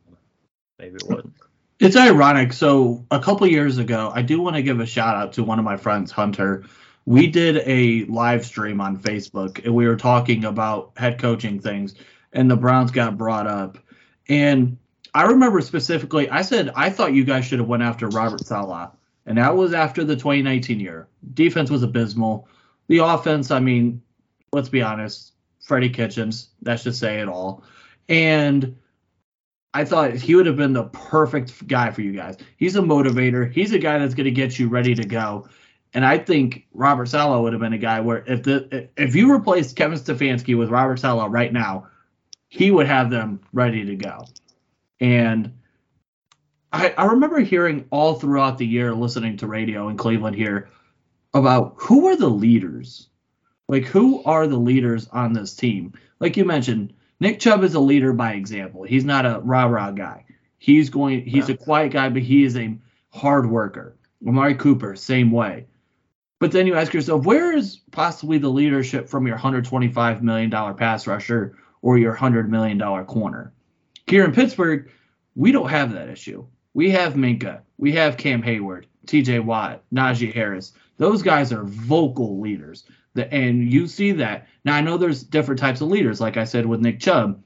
[0.79, 1.35] maybe it wouldn't.
[1.81, 2.53] It's ironic.
[2.53, 5.59] So a couple years ago, I do want to give a shout out to one
[5.59, 6.65] of my friends, Hunter.
[7.05, 11.95] We did a live stream on Facebook and we were talking about head coaching things,
[12.33, 13.79] and the Browns got brought up.
[14.29, 14.79] And
[15.13, 18.91] I remember specifically, I said I thought you guys should have went after Robert Saleh,
[19.27, 21.09] and that was after the 2019 year.
[21.35, 22.49] Defense was abysmal.
[22.89, 24.03] The offense, I mean,
[24.53, 27.64] let's be honest, Freddie Kitchens, that should say it all.
[28.09, 28.76] And
[29.72, 32.37] I thought he would have been the perfect guy for you guys.
[32.57, 33.51] He's a motivator.
[33.51, 35.49] He's a guy that's going to get you ready to go.
[35.95, 39.32] And I think Robert Saleh would have been a guy where if the if you
[39.32, 41.89] replaced Kevin Stefanski with Robert Saleh right now,
[42.49, 44.26] he would have them ready to go.
[45.01, 45.53] And
[46.72, 50.68] I, I remember hearing all throughout the year, listening to radio in Cleveland here,
[51.35, 53.09] about who are the leaders.
[53.68, 55.95] Like, who are the leaders on this team?
[56.20, 58.85] Like you mentioned, Nick Chubb is a leader by example.
[58.85, 60.24] He's not a rah rah guy.
[60.59, 61.26] He's going.
[61.26, 62.78] He's a quiet guy, but he is a
[63.11, 63.97] hard worker.
[64.26, 65.66] Amari Cooper, same way.
[66.39, 70.74] But then you ask yourself, where is possibly the leadership from your 125 million dollar
[70.74, 73.53] pass rusher or your 100 million dollar corner?
[74.07, 74.91] Here in Pittsburgh,
[75.35, 76.47] we don't have that issue.
[76.74, 79.41] We have Minkah, we have Cam Heyward, T.J.
[79.41, 80.72] Watt, Najee Harris.
[80.97, 82.84] Those guys are vocal leaders.
[83.16, 84.49] And you see that.
[84.64, 87.42] Now, I know there's different types of leaders, like I said with Nick Chubb,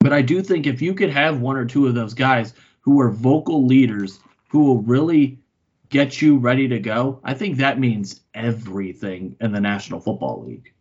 [0.00, 3.00] but I do think if you could have one or two of those guys who
[3.00, 5.38] are vocal leaders who will really
[5.88, 10.72] get you ready to go, I think that means everything in the National Football League.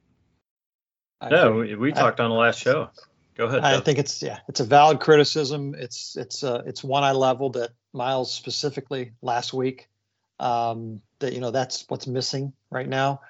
[1.30, 2.90] No, we, we talked I, on the last show.
[3.36, 3.64] Go ahead.
[3.64, 5.76] I think it's yeah, it's a valid criticism.
[5.78, 9.90] It's it's uh, it's one I leveled at Myles specifically last week.
[10.40, 13.22] Um, that you know that's what's missing right now.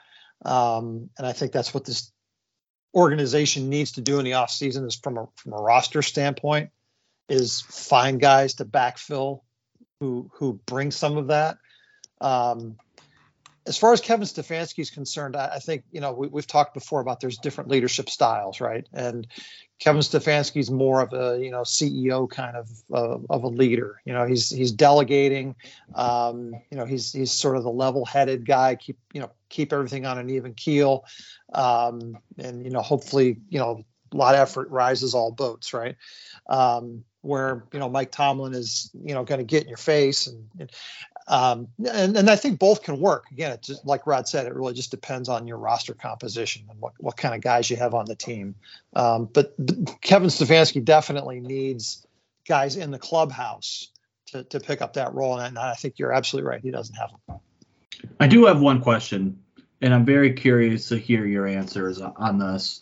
[0.44, 2.12] Um, and I think that's what this
[2.94, 6.70] organization needs to do in the offseason is from a from a roster standpoint
[7.28, 9.42] is find guys to backfill
[10.00, 11.58] who who bring some of that.
[12.22, 12.78] Um,
[13.68, 16.74] as far as Kevin Stefanski is concerned, I, I think you know we, have talked
[16.74, 18.88] before about there's different leadership styles, right?
[18.94, 19.28] And
[19.80, 24.02] Kevin Stefanski is more of a you know CEO kind of uh, of a leader.
[24.06, 25.56] You know, he's he's delegating.
[25.96, 28.76] Um, you know, he's he's sort of the level-headed guy.
[28.76, 31.06] Keep you know keep everything on an even keel,
[31.54, 35.96] um, and you know hopefully you know a lot of effort rises all boats, right?
[36.48, 40.28] Um, where you know Mike Tomlin is you know going to get in your face
[40.28, 40.72] and, and
[41.28, 43.26] um, and, and I think both can work.
[43.32, 46.80] Again, it's just like Rod said, it really just depends on your roster composition and
[46.80, 48.56] what, what kind of guys you have on the team.
[48.96, 52.06] Um, but, but, Kevin Stefanski definitely needs
[52.48, 53.90] guys in the clubhouse
[54.28, 55.40] to, to pick up that role.
[55.40, 56.62] And I, think you're absolutely right.
[56.62, 57.40] He doesn't have them.
[58.20, 59.40] I do have one question,
[59.82, 62.82] and I'm very curious to hear your answers on this.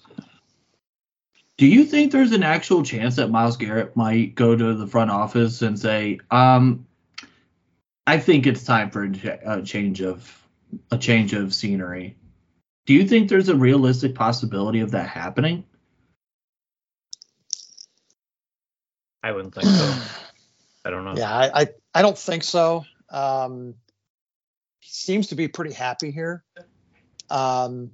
[1.55, 5.11] Do you think there's an actual chance that Myles Garrett might go to the front
[5.11, 6.85] office and say, um,
[8.05, 10.47] I think it's time for a change of
[10.91, 12.17] a change of scenery.
[12.85, 15.63] Do you think there's a realistic possibility of that happening?
[19.21, 20.01] I wouldn't think so.
[20.85, 21.15] I don't know.
[21.15, 22.83] Yeah, I I, I don't think so.
[23.09, 23.75] Um,
[24.79, 26.43] he seems to be pretty happy here.
[27.29, 27.91] Um,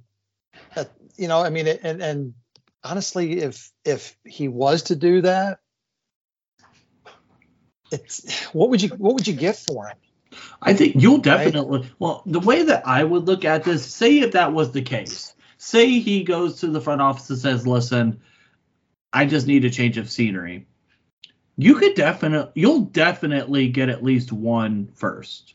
[0.74, 2.34] but, you know, I mean, and and
[2.82, 5.60] honestly, if if he was to do that,
[7.90, 9.96] it's what would you what would you get for him?
[10.62, 11.80] I think you'll definitely.
[11.80, 11.90] Right?
[11.98, 15.34] Well, the way that I would look at this, say if that was the case,
[15.58, 18.20] say he goes to the front office and says, "Listen,
[19.12, 20.66] I just need a change of scenery."
[21.56, 25.54] You could definitely, you'll definitely get at least one first.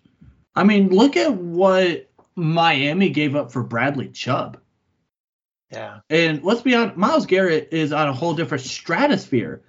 [0.56, 4.60] I mean, look at what Miami gave up for Bradley Chubb.
[5.72, 6.00] Yeah.
[6.10, 9.62] And let's be honest, Myles Garrett is on a whole different stratosphere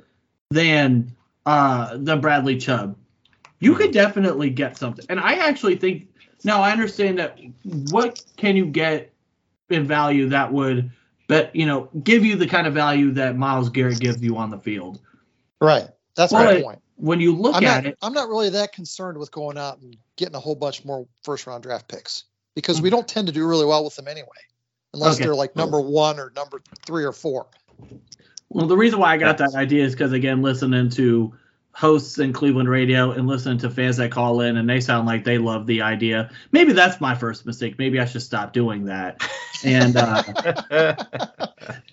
[0.51, 1.17] than
[1.47, 2.97] uh, the Bradley Chubb.
[3.59, 5.07] You could definitely get something.
[5.09, 6.09] And I actually think
[6.45, 7.39] now I understand that
[7.91, 9.13] what can you get
[9.71, 10.93] in value that would
[11.29, 14.51] but you know give you the kind of value that Myles Garrett gives you on
[14.51, 15.01] the field.
[15.61, 15.89] Right.
[16.15, 16.83] That's but my point.
[16.97, 19.79] When you look I'm at not, it, I'm not really that concerned with going out
[19.81, 22.25] and getting a whole bunch more first round draft picks
[22.55, 24.29] because we don't tend to do really well with them anyway,
[24.95, 25.25] unless okay.
[25.25, 27.47] they're like number one or number three or four.
[28.49, 31.35] Well, the reason why I got that idea is because again, listening to
[31.77, 35.25] hosts in Cleveland radio and listening to fans that call in and they sound like
[35.25, 36.31] they love the idea.
[36.51, 37.79] Maybe that's my first mistake.
[37.79, 39.23] Maybe I should stop doing that.
[39.63, 40.23] And uh,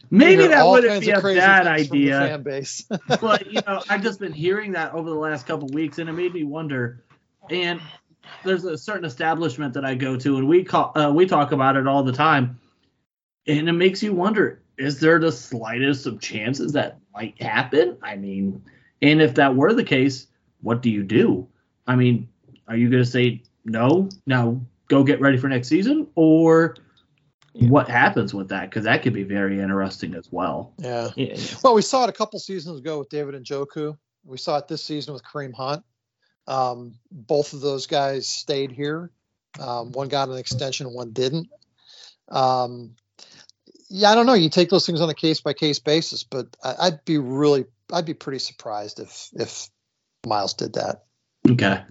[0.10, 2.18] maybe that wouldn't be a bad idea.
[2.18, 2.86] Fan base.
[3.20, 6.14] but you know, I've just been hearing that over the last couple weeks, and it
[6.14, 7.04] made me wonder.
[7.50, 7.82] And
[8.46, 11.76] there's a certain establishment that I go to, and we call uh, we talk about
[11.76, 12.58] it all the time,
[13.48, 17.98] and it makes you wonder: is there the slightest of chances that might happen?
[18.02, 18.62] I mean
[19.04, 20.28] and if that were the case,
[20.62, 21.48] what do you do?
[21.86, 22.30] I mean,
[22.70, 24.08] are you going to say no?
[24.26, 26.78] Now go get ready for next season, or
[27.54, 27.68] yeah.
[27.68, 28.70] what happens with that?
[28.70, 30.74] Because that could be very interesting as well.
[30.78, 31.10] Yeah.
[31.18, 31.36] yeah.
[31.64, 33.98] Well, we saw it a couple seasons ago with David Njoku.
[34.24, 35.84] We saw it this season with Kareem Hunt.
[36.48, 39.12] Um, both of those guys stayed here.
[39.60, 41.50] Um, one got an extension, one didn't.
[42.30, 42.96] Um,
[43.90, 44.34] yeah, I don't know.
[44.34, 47.66] You take those things on a case by case basis, but I, would be really,
[47.92, 49.70] I'd be pretty surprised if if
[50.26, 51.04] Myles did that.
[51.50, 51.82] Okay.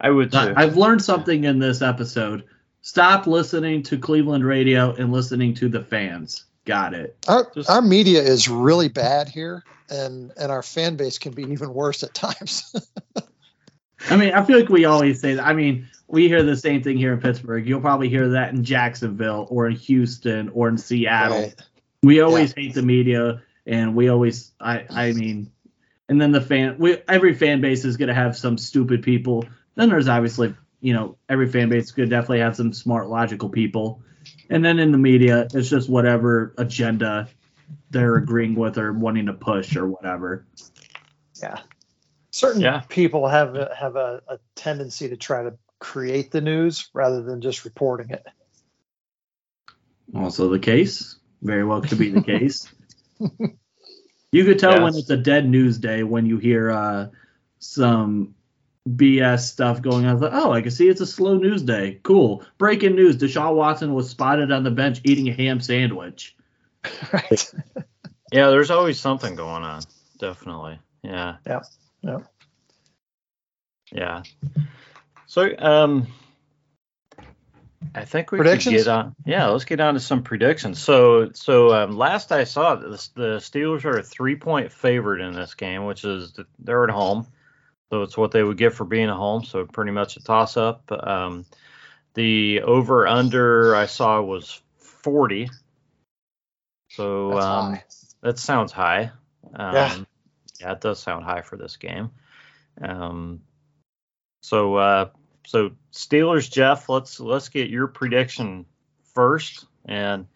[0.00, 0.52] I would too.
[0.56, 2.44] I've learned something in this episode.
[2.80, 6.46] Stop listening to Cleveland radio and listening to the fans.
[6.64, 7.16] Got it.
[7.28, 11.44] Our, Just, our media is really bad here, and and our fan base can be
[11.44, 12.74] even worse at times.
[14.10, 15.46] I mean, I feel like we always say that.
[15.46, 17.66] I mean, we hear the same thing here in Pittsburgh.
[17.66, 21.40] You'll probably hear that in Jacksonville or in Houston or in Seattle.
[21.40, 21.54] Right.
[22.02, 22.64] We always yeah.
[22.64, 25.50] hate the media, and we always, I, I mean,
[26.08, 29.46] and then the fan, we every fan base is gonna have some stupid people.
[29.74, 34.02] Then there's obviously, you know, every fan base could definitely have some smart, logical people.
[34.50, 37.28] And then in the media, it's just whatever agenda
[37.90, 40.44] they're agreeing with or wanting to push or whatever.
[41.42, 41.60] Yeah.
[42.30, 42.82] Certain yeah.
[42.88, 47.40] people have a, have a, a tendency to try to create the news rather than
[47.40, 48.24] just reporting it.
[50.14, 51.16] Also the case.
[51.42, 52.72] Very well could be the case.
[53.18, 54.80] you could tell yes.
[54.80, 57.08] when it's a dead news day when you hear uh,
[57.58, 58.36] some
[58.88, 60.20] BS stuff going on.
[60.20, 61.98] Like, oh, I can see it's a slow news day.
[62.04, 62.44] Cool.
[62.58, 66.36] Breaking news: Deshaun Watson was spotted on the bench eating a ham sandwich.
[67.12, 67.52] right.
[68.32, 69.82] yeah, there's always something going on.
[70.20, 70.78] Definitely.
[71.02, 71.38] Yeah.
[71.44, 71.60] Yeah.
[72.02, 72.18] Yeah.
[73.90, 74.22] Yeah.
[75.32, 76.08] So, um,
[77.94, 78.84] I think we predictions?
[78.84, 79.16] get on.
[79.24, 80.78] Yeah, let's get on to some predictions.
[80.78, 85.54] So, so um, last I saw, the, the Steelers are a three-point favorite in this
[85.54, 87.26] game, which is they're at home.
[87.88, 89.42] So it's what they would get for being at home.
[89.42, 90.92] So pretty much a toss up.
[90.92, 91.46] Um,
[92.12, 95.48] the over under I saw was 40.
[96.90, 97.78] So um,
[98.20, 99.12] that sounds high.
[99.54, 99.98] Um, yeah.
[100.60, 102.10] yeah, it does sound high for this game.
[102.82, 103.40] Um,
[104.42, 105.08] so uh,
[105.46, 108.66] so Steelers, Jeff, let's let's get your prediction
[109.14, 110.26] first, and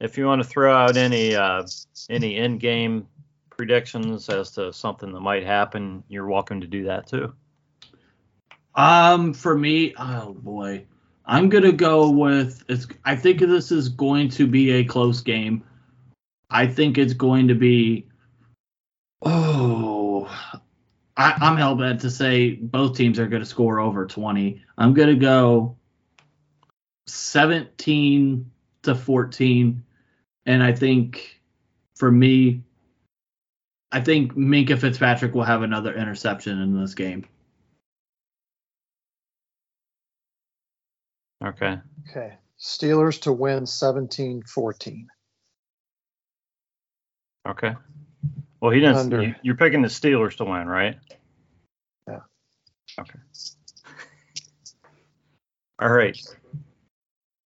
[0.00, 1.66] if you want to throw out any uh,
[2.08, 3.06] any in game
[3.50, 7.32] predictions as to something that might happen, you're welcome to do that too.
[8.74, 10.86] Um, for me, oh boy,
[11.24, 12.64] I'm gonna go with.
[12.68, 12.86] It's.
[13.04, 15.64] I think this is going to be a close game.
[16.50, 18.06] I think it's going to be.
[19.22, 19.93] Oh,
[21.16, 24.62] I, I'm hell bent to say both teams are going to score over 20.
[24.76, 25.76] I'm going to go
[27.06, 28.50] 17
[28.82, 29.84] to 14,
[30.46, 31.40] and I think
[31.94, 32.62] for me,
[33.92, 37.24] I think Minkah Fitzpatrick will have another interception in this game.
[41.44, 41.78] Okay.
[42.10, 42.34] Okay.
[42.58, 45.06] Steelers to win 17 14.
[47.46, 47.74] Okay.
[48.64, 49.12] Well, he doesn't.
[49.12, 49.36] Under.
[49.42, 50.96] You're picking the Steelers to win, right?
[52.08, 52.20] Yeah.
[52.98, 53.18] Okay.
[55.78, 56.18] All right.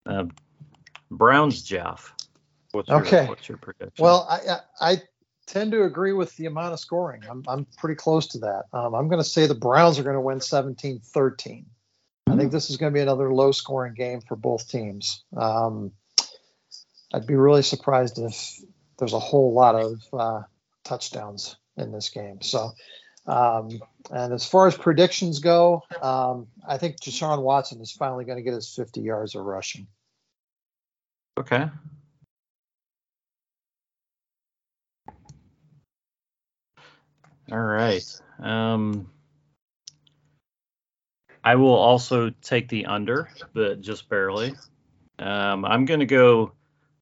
[0.06, 0.26] Uh,
[1.10, 2.14] Browns, Jeff.
[2.70, 3.26] What's your, okay.
[3.26, 4.00] What's your prediction?
[4.00, 5.02] Well, I, I
[5.48, 7.24] tend to agree with the amount of scoring.
[7.28, 8.66] I'm, I'm pretty close to that.
[8.72, 11.66] Um, I'm going to say the Browns are going to win 17 13.
[12.28, 15.24] I think this is going to be another low scoring game for both teams.
[15.36, 15.90] Um,
[17.12, 18.60] I'd be really surprised if
[19.00, 20.42] there's a whole lot of uh,
[20.88, 22.40] touchdowns in this game.
[22.40, 22.72] So,
[23.26, 23.80] um,
[24.10, 28.42] and as far as predictions go, um, I think Deshaun Watson is finally going to
[28.42, 29.86] get his 50 yards of rushing.
[31.38, 31.68] Okay.
[37.50, 38.20] All right.
[38.40, 39.10] Um,
[41.44, 44.54] I will also take the under, but just barely.
[45.18, 46.52] Um, I'm going to go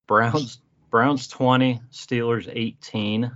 [0.06, 0.60] Browns
[0.90, 3.30] Browns 20, Steelers 18.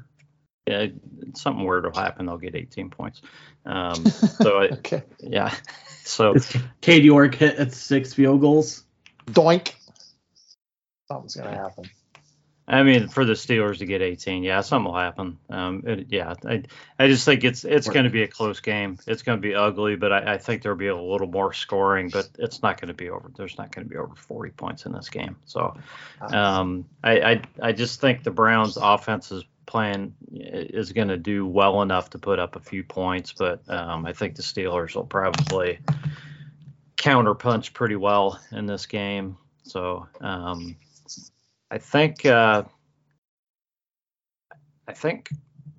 [0.71, 0.87] Yeah,
[1.35, 2.27] something weird will happen.
[2.27, 3.23] They'll get 18 points.
[3.66, 5.03] Um, so I, okay.
[5.21, 5.55] yeah.
[6.05, 6.35] So
[6.81, 8.85] Cade York hit at six field goals.
[9.27, 9.75] Doink.
[11.09, 11.91] Something's gonna happen.
[12.71, 15.39] I mean, for the Steelers to get 18, yeah, something will happen.
[15.49, 16.62] Um, it, yeah, I,
[17.01, 18.97] I just think it's it's going to be a close game.
[19.09, 22.11] It's going to be ugly, but I, I think there'll be a little more scoring,
[22.11, 23.29] but it's not going to be over.
[23.37, 25.35] There's not going to be over 40 points in this game.
[25.47, 25.77] So,
[26.21, 31.47] um, I, I I just think the Browns' offense is playing is going to do
[31.47, 35.05] well enough to put up a few points, but um, I think the Steelers will
[35.05, 35.79] probably
[36.97, 39.37] counterpunch pretty well in this game.
[39.63, 40.07] So.
[40.21, 40.77] Um,
[41.71, 42.65] I think uh,
[44.89, 45.31] I think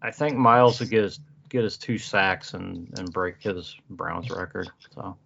[0.02, 1.20] I think Myles will get his
[1.50, 4.70] get his two sacks and and break his Browns record.
[4.96, 5.18] So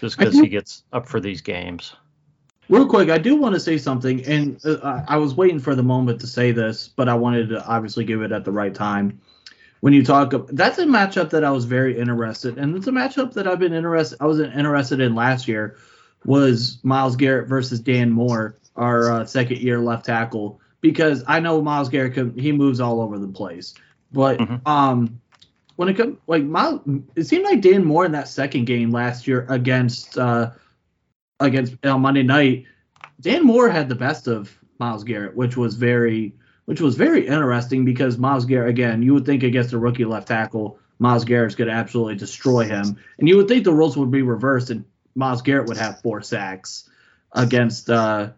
[0.00, 1.94] just because he gets up for these games.
[2.68, 5.82] Real quick, I do want to say something, and uh, I was waiting for the
[5.82, 9.20] moment to say this, but I wanted to obviously give it at the right time.
[9.84, 12.90] when you talk, that's a matchup that I was very interested, in and it's a
[12.90, 14.16] matchup that I've been interested.
[14.18, 15.76] I was interested in last year
[16.24, 21.60] was Myles Garrett versus Dan Moore, our uh, second year left tackle, because I know
[21.60, 23.74] Myles Garrett can, he moves all over the place,
[24.10, 24.66] but mm-hmm.
[24.66, 25.20] um
[25.76, 26.80] when it comes like Myles,
[27.14, 30.50] it seemed like Dan Moore in that second game last year against uh
[31.40, 32.66] against on Monday night,
[33.20, 36.34] Dan Moore had the best of Myles Garrett, which was very
[36.66, 40.28] which was very interesting because Myles Garrett again, you would think against a rookie left
[40.28, 44.10] tackle, Myles Garrett's going to absolutely destroy him, and you would think the roles would
[44.10, 46.88] be reversed and Myles Garrett would have four sacks
[47.32, 48.30] against uh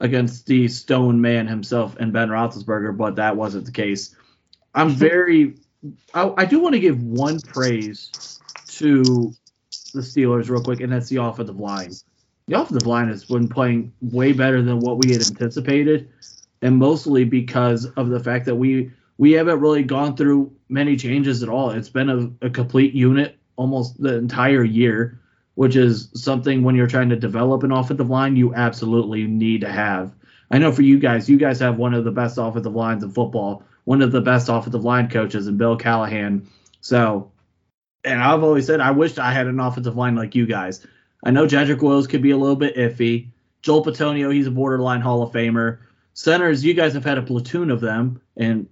[0.00, 4.14] against the stone man himself and Ben Roethlisberger, but that wasn't the case.
[4.74, 5.56] I'm very
[6.14, 9.32] I, I do want to give one praise to
[9.94, 11.92] the Steelers real quick, and that's the offensive line.
[12.46, 16.10] The offensive line has been playing way better than what we had anticipated,
[16.60, 21.42] and mostly because of the fact that we we haven't really gone through many changes
[21.42, 21.70] at all.
[21.70, 25.20] It's been a, a complete unit almost the entire year,
[25.54, 29.70] which is something when you're trying to develop an offensive line you absolutely need to
[29.70, 30.12] have.
[30.50, 33.12] I know for you guys, you guys have one of the best offensive lines in
[33.12, 36.48] football one of the best offensive line coaches in Bill Callahan.
[36.80, 37.32] So,
[38.04, 40.86] and I've always said I wished I had an offensive line like you guys.
[41.22, 43.28] I know Jedrick Wills could be a little bit iffy.
[43.62, 45.78] Joel Bitonio, he's a borderline Hall of Famer.
[46.14, 48.68] Centers, you guys have had a platoon of them, and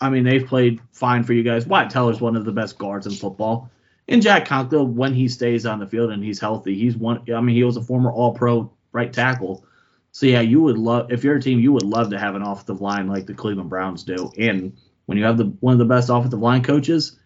[0.00, 1.66] I mean they've played fine for you guys.
[1.66, 3.70] Wyatt Teller's one of the best guards in football.
[4.08, 7.22] And Jack Conklin, when he stays on the field and he's healthy, he's one.
[7.32, 9.64] I mean, he was a former All-Pro right tackle.
[10.12, 12.42] So yeah, you would love if you're a team, you would love to have an
[12.42, 14.32] offensive line like the Cleveland Browns do.
[14.38, 14.76] And
[15.06, 17.18] when you have the one of the best offensive line coaches,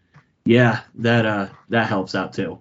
[0.45, 2.59] yeah, that uh that helps out too.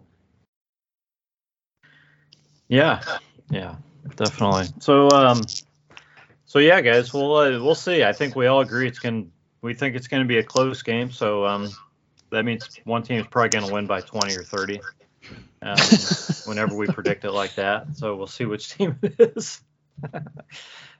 [2.69, 3.01] Yeah,
[3.49, 3.75] yeah,
[4.15, 4.67] definitely.
[4.79, 5.41] So um,
[6.45, 8.03] so yeah, guys, we'll uh, we'll see.
[8.03, 9.25] I think we all agree it's gonna
[9.61, 11.11] we think it's gonna be a close game.
[11.11, 11.69] So um,
[12.29, 14.79] that means one team is probably gonna win by 20 or 30.
[15.61, 15.77] Um,
[16.45, 17.97] whenever we predict it like that.
[17.97, 19.61] So we'll see which team it is.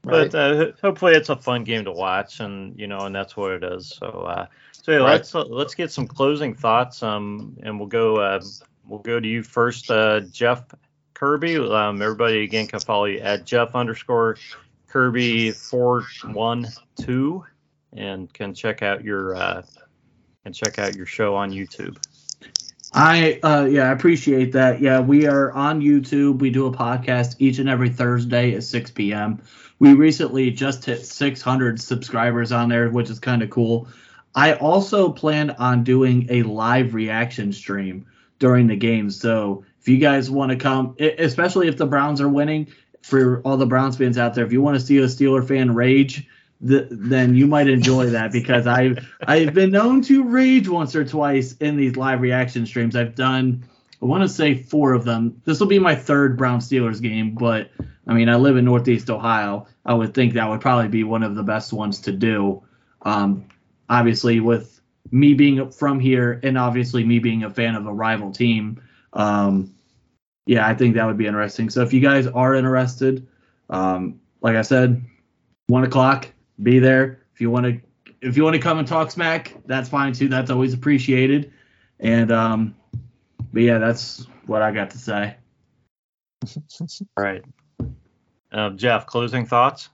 [0.02, 3.52] but uh, hopefully it's a fun game to watch, and you know, and that's what
[3.52, 3.88] it is.
[3.88, 5.12] So, uh, so yeah, right.
[5.12, 8.42] let's uh, let's get some closing thoughts, um, and we'll go uh,
[8.88, 10.64] we'll go to you first, uh, Jeff
[11.20, 11.58] Kirby.
[11.58, 14.38] Um, everybody again can follow you at Jeff underscore
[14.88, 17.44] Kirby four one two,
[17.92, 19.64] and can check out your uh,
[20.46, 21.98] and check out your show on YouTube.
[22.94, 24.80] I uh yeah, I appreciate that.
[24.80, 26.40] Yeah, we are on YouTube.
[26.40, 29.42] We do a podcast each and every Thursday at 6 p.m.
[29.78, 33.90] We recently just hit 600 subscribers on there, which is kind of cool.
[34.36, 38.06] I also plan on doing a live reaction stream
[38.40, 39.10] during the game.
[39.12, 42.68] So if you guys want to come, especially if the Browns are winning,
[43.02, 45.74] for all the Browns fans out there, if you want to see a Steeler fan
[45.74, 46.28] rage,
[46.62, 51.06] the, then you might enjoy that because I've I've been known to rage once or
[51.06, 52.96] twice in these live reaction streams.
[52.96, 53.64] I've done
[54.02, 55.42] I want to say four of them.
[55.46, 57.72] This will be my third Brown Steelers game, but
[58.08, 59.68] I mean I live in Northeast Ohio.
[59.86, 62.64] I would think that would probably be one of the best ones to do.
[63.04, 63.46] Um,
[63.90, 68.32] obviously, with me being from here and obviously me being a fan of a rival
[68.32, 68.82] team,
[69.14, 69.74] um,
[70.46, 71.70] yeah, I think that would be interesting.
[71.70, 73.28] So if you guys are interested,
[73.70, 75.04] um, like I said,
[75.68, 76.28] one o'clock
[76.62, 77.22] be there.
[77.34, 77.82] If you want to
[78.22, 80.28] if you want to come and talk smack, that's fine too.
[80.28, 81.54] That's always appreciated.
[82.00, 82.76] And um,
[83.54, 85.36] but yeah, that's what I got to say.
[87.18, 87.44] All right,
[88.52, 89.90] uh, Jeff, closing thoughts.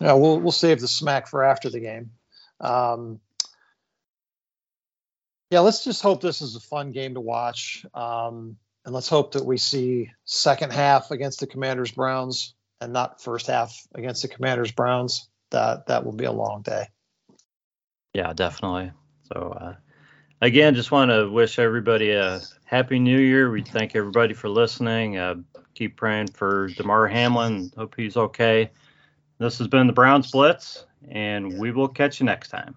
[0.00, 2.10] Yeah, we'll we'll save the smack for after the game.
[2.60, 3.20] Um,
[5.52, 7.84] yeah, let's just hope this is a fun game to watch.
[7.92, 8.56] Um,
[8.86, 13.48] and let's hope that we see second half against the Commanders Browns and not first
[13.48, 16.88] half against the Commanders Browns that that will be a long day.
[18.14, 18.92] Yeah, definitely.
[19.30, 19.74] So uh,
[20.40, 23.50] again, just want to wish everybody a happy New Year.
[23.50, 25.18] We thank everybody for listening.
[25.18, 25.34] Uh,
[25.74, 27.70] keep praying for Damar Hamlin.
[27.76, 28.70] Hope he's okay.
[29.36, 32.74] This has been the Browns Blitz, and we will catch you next time.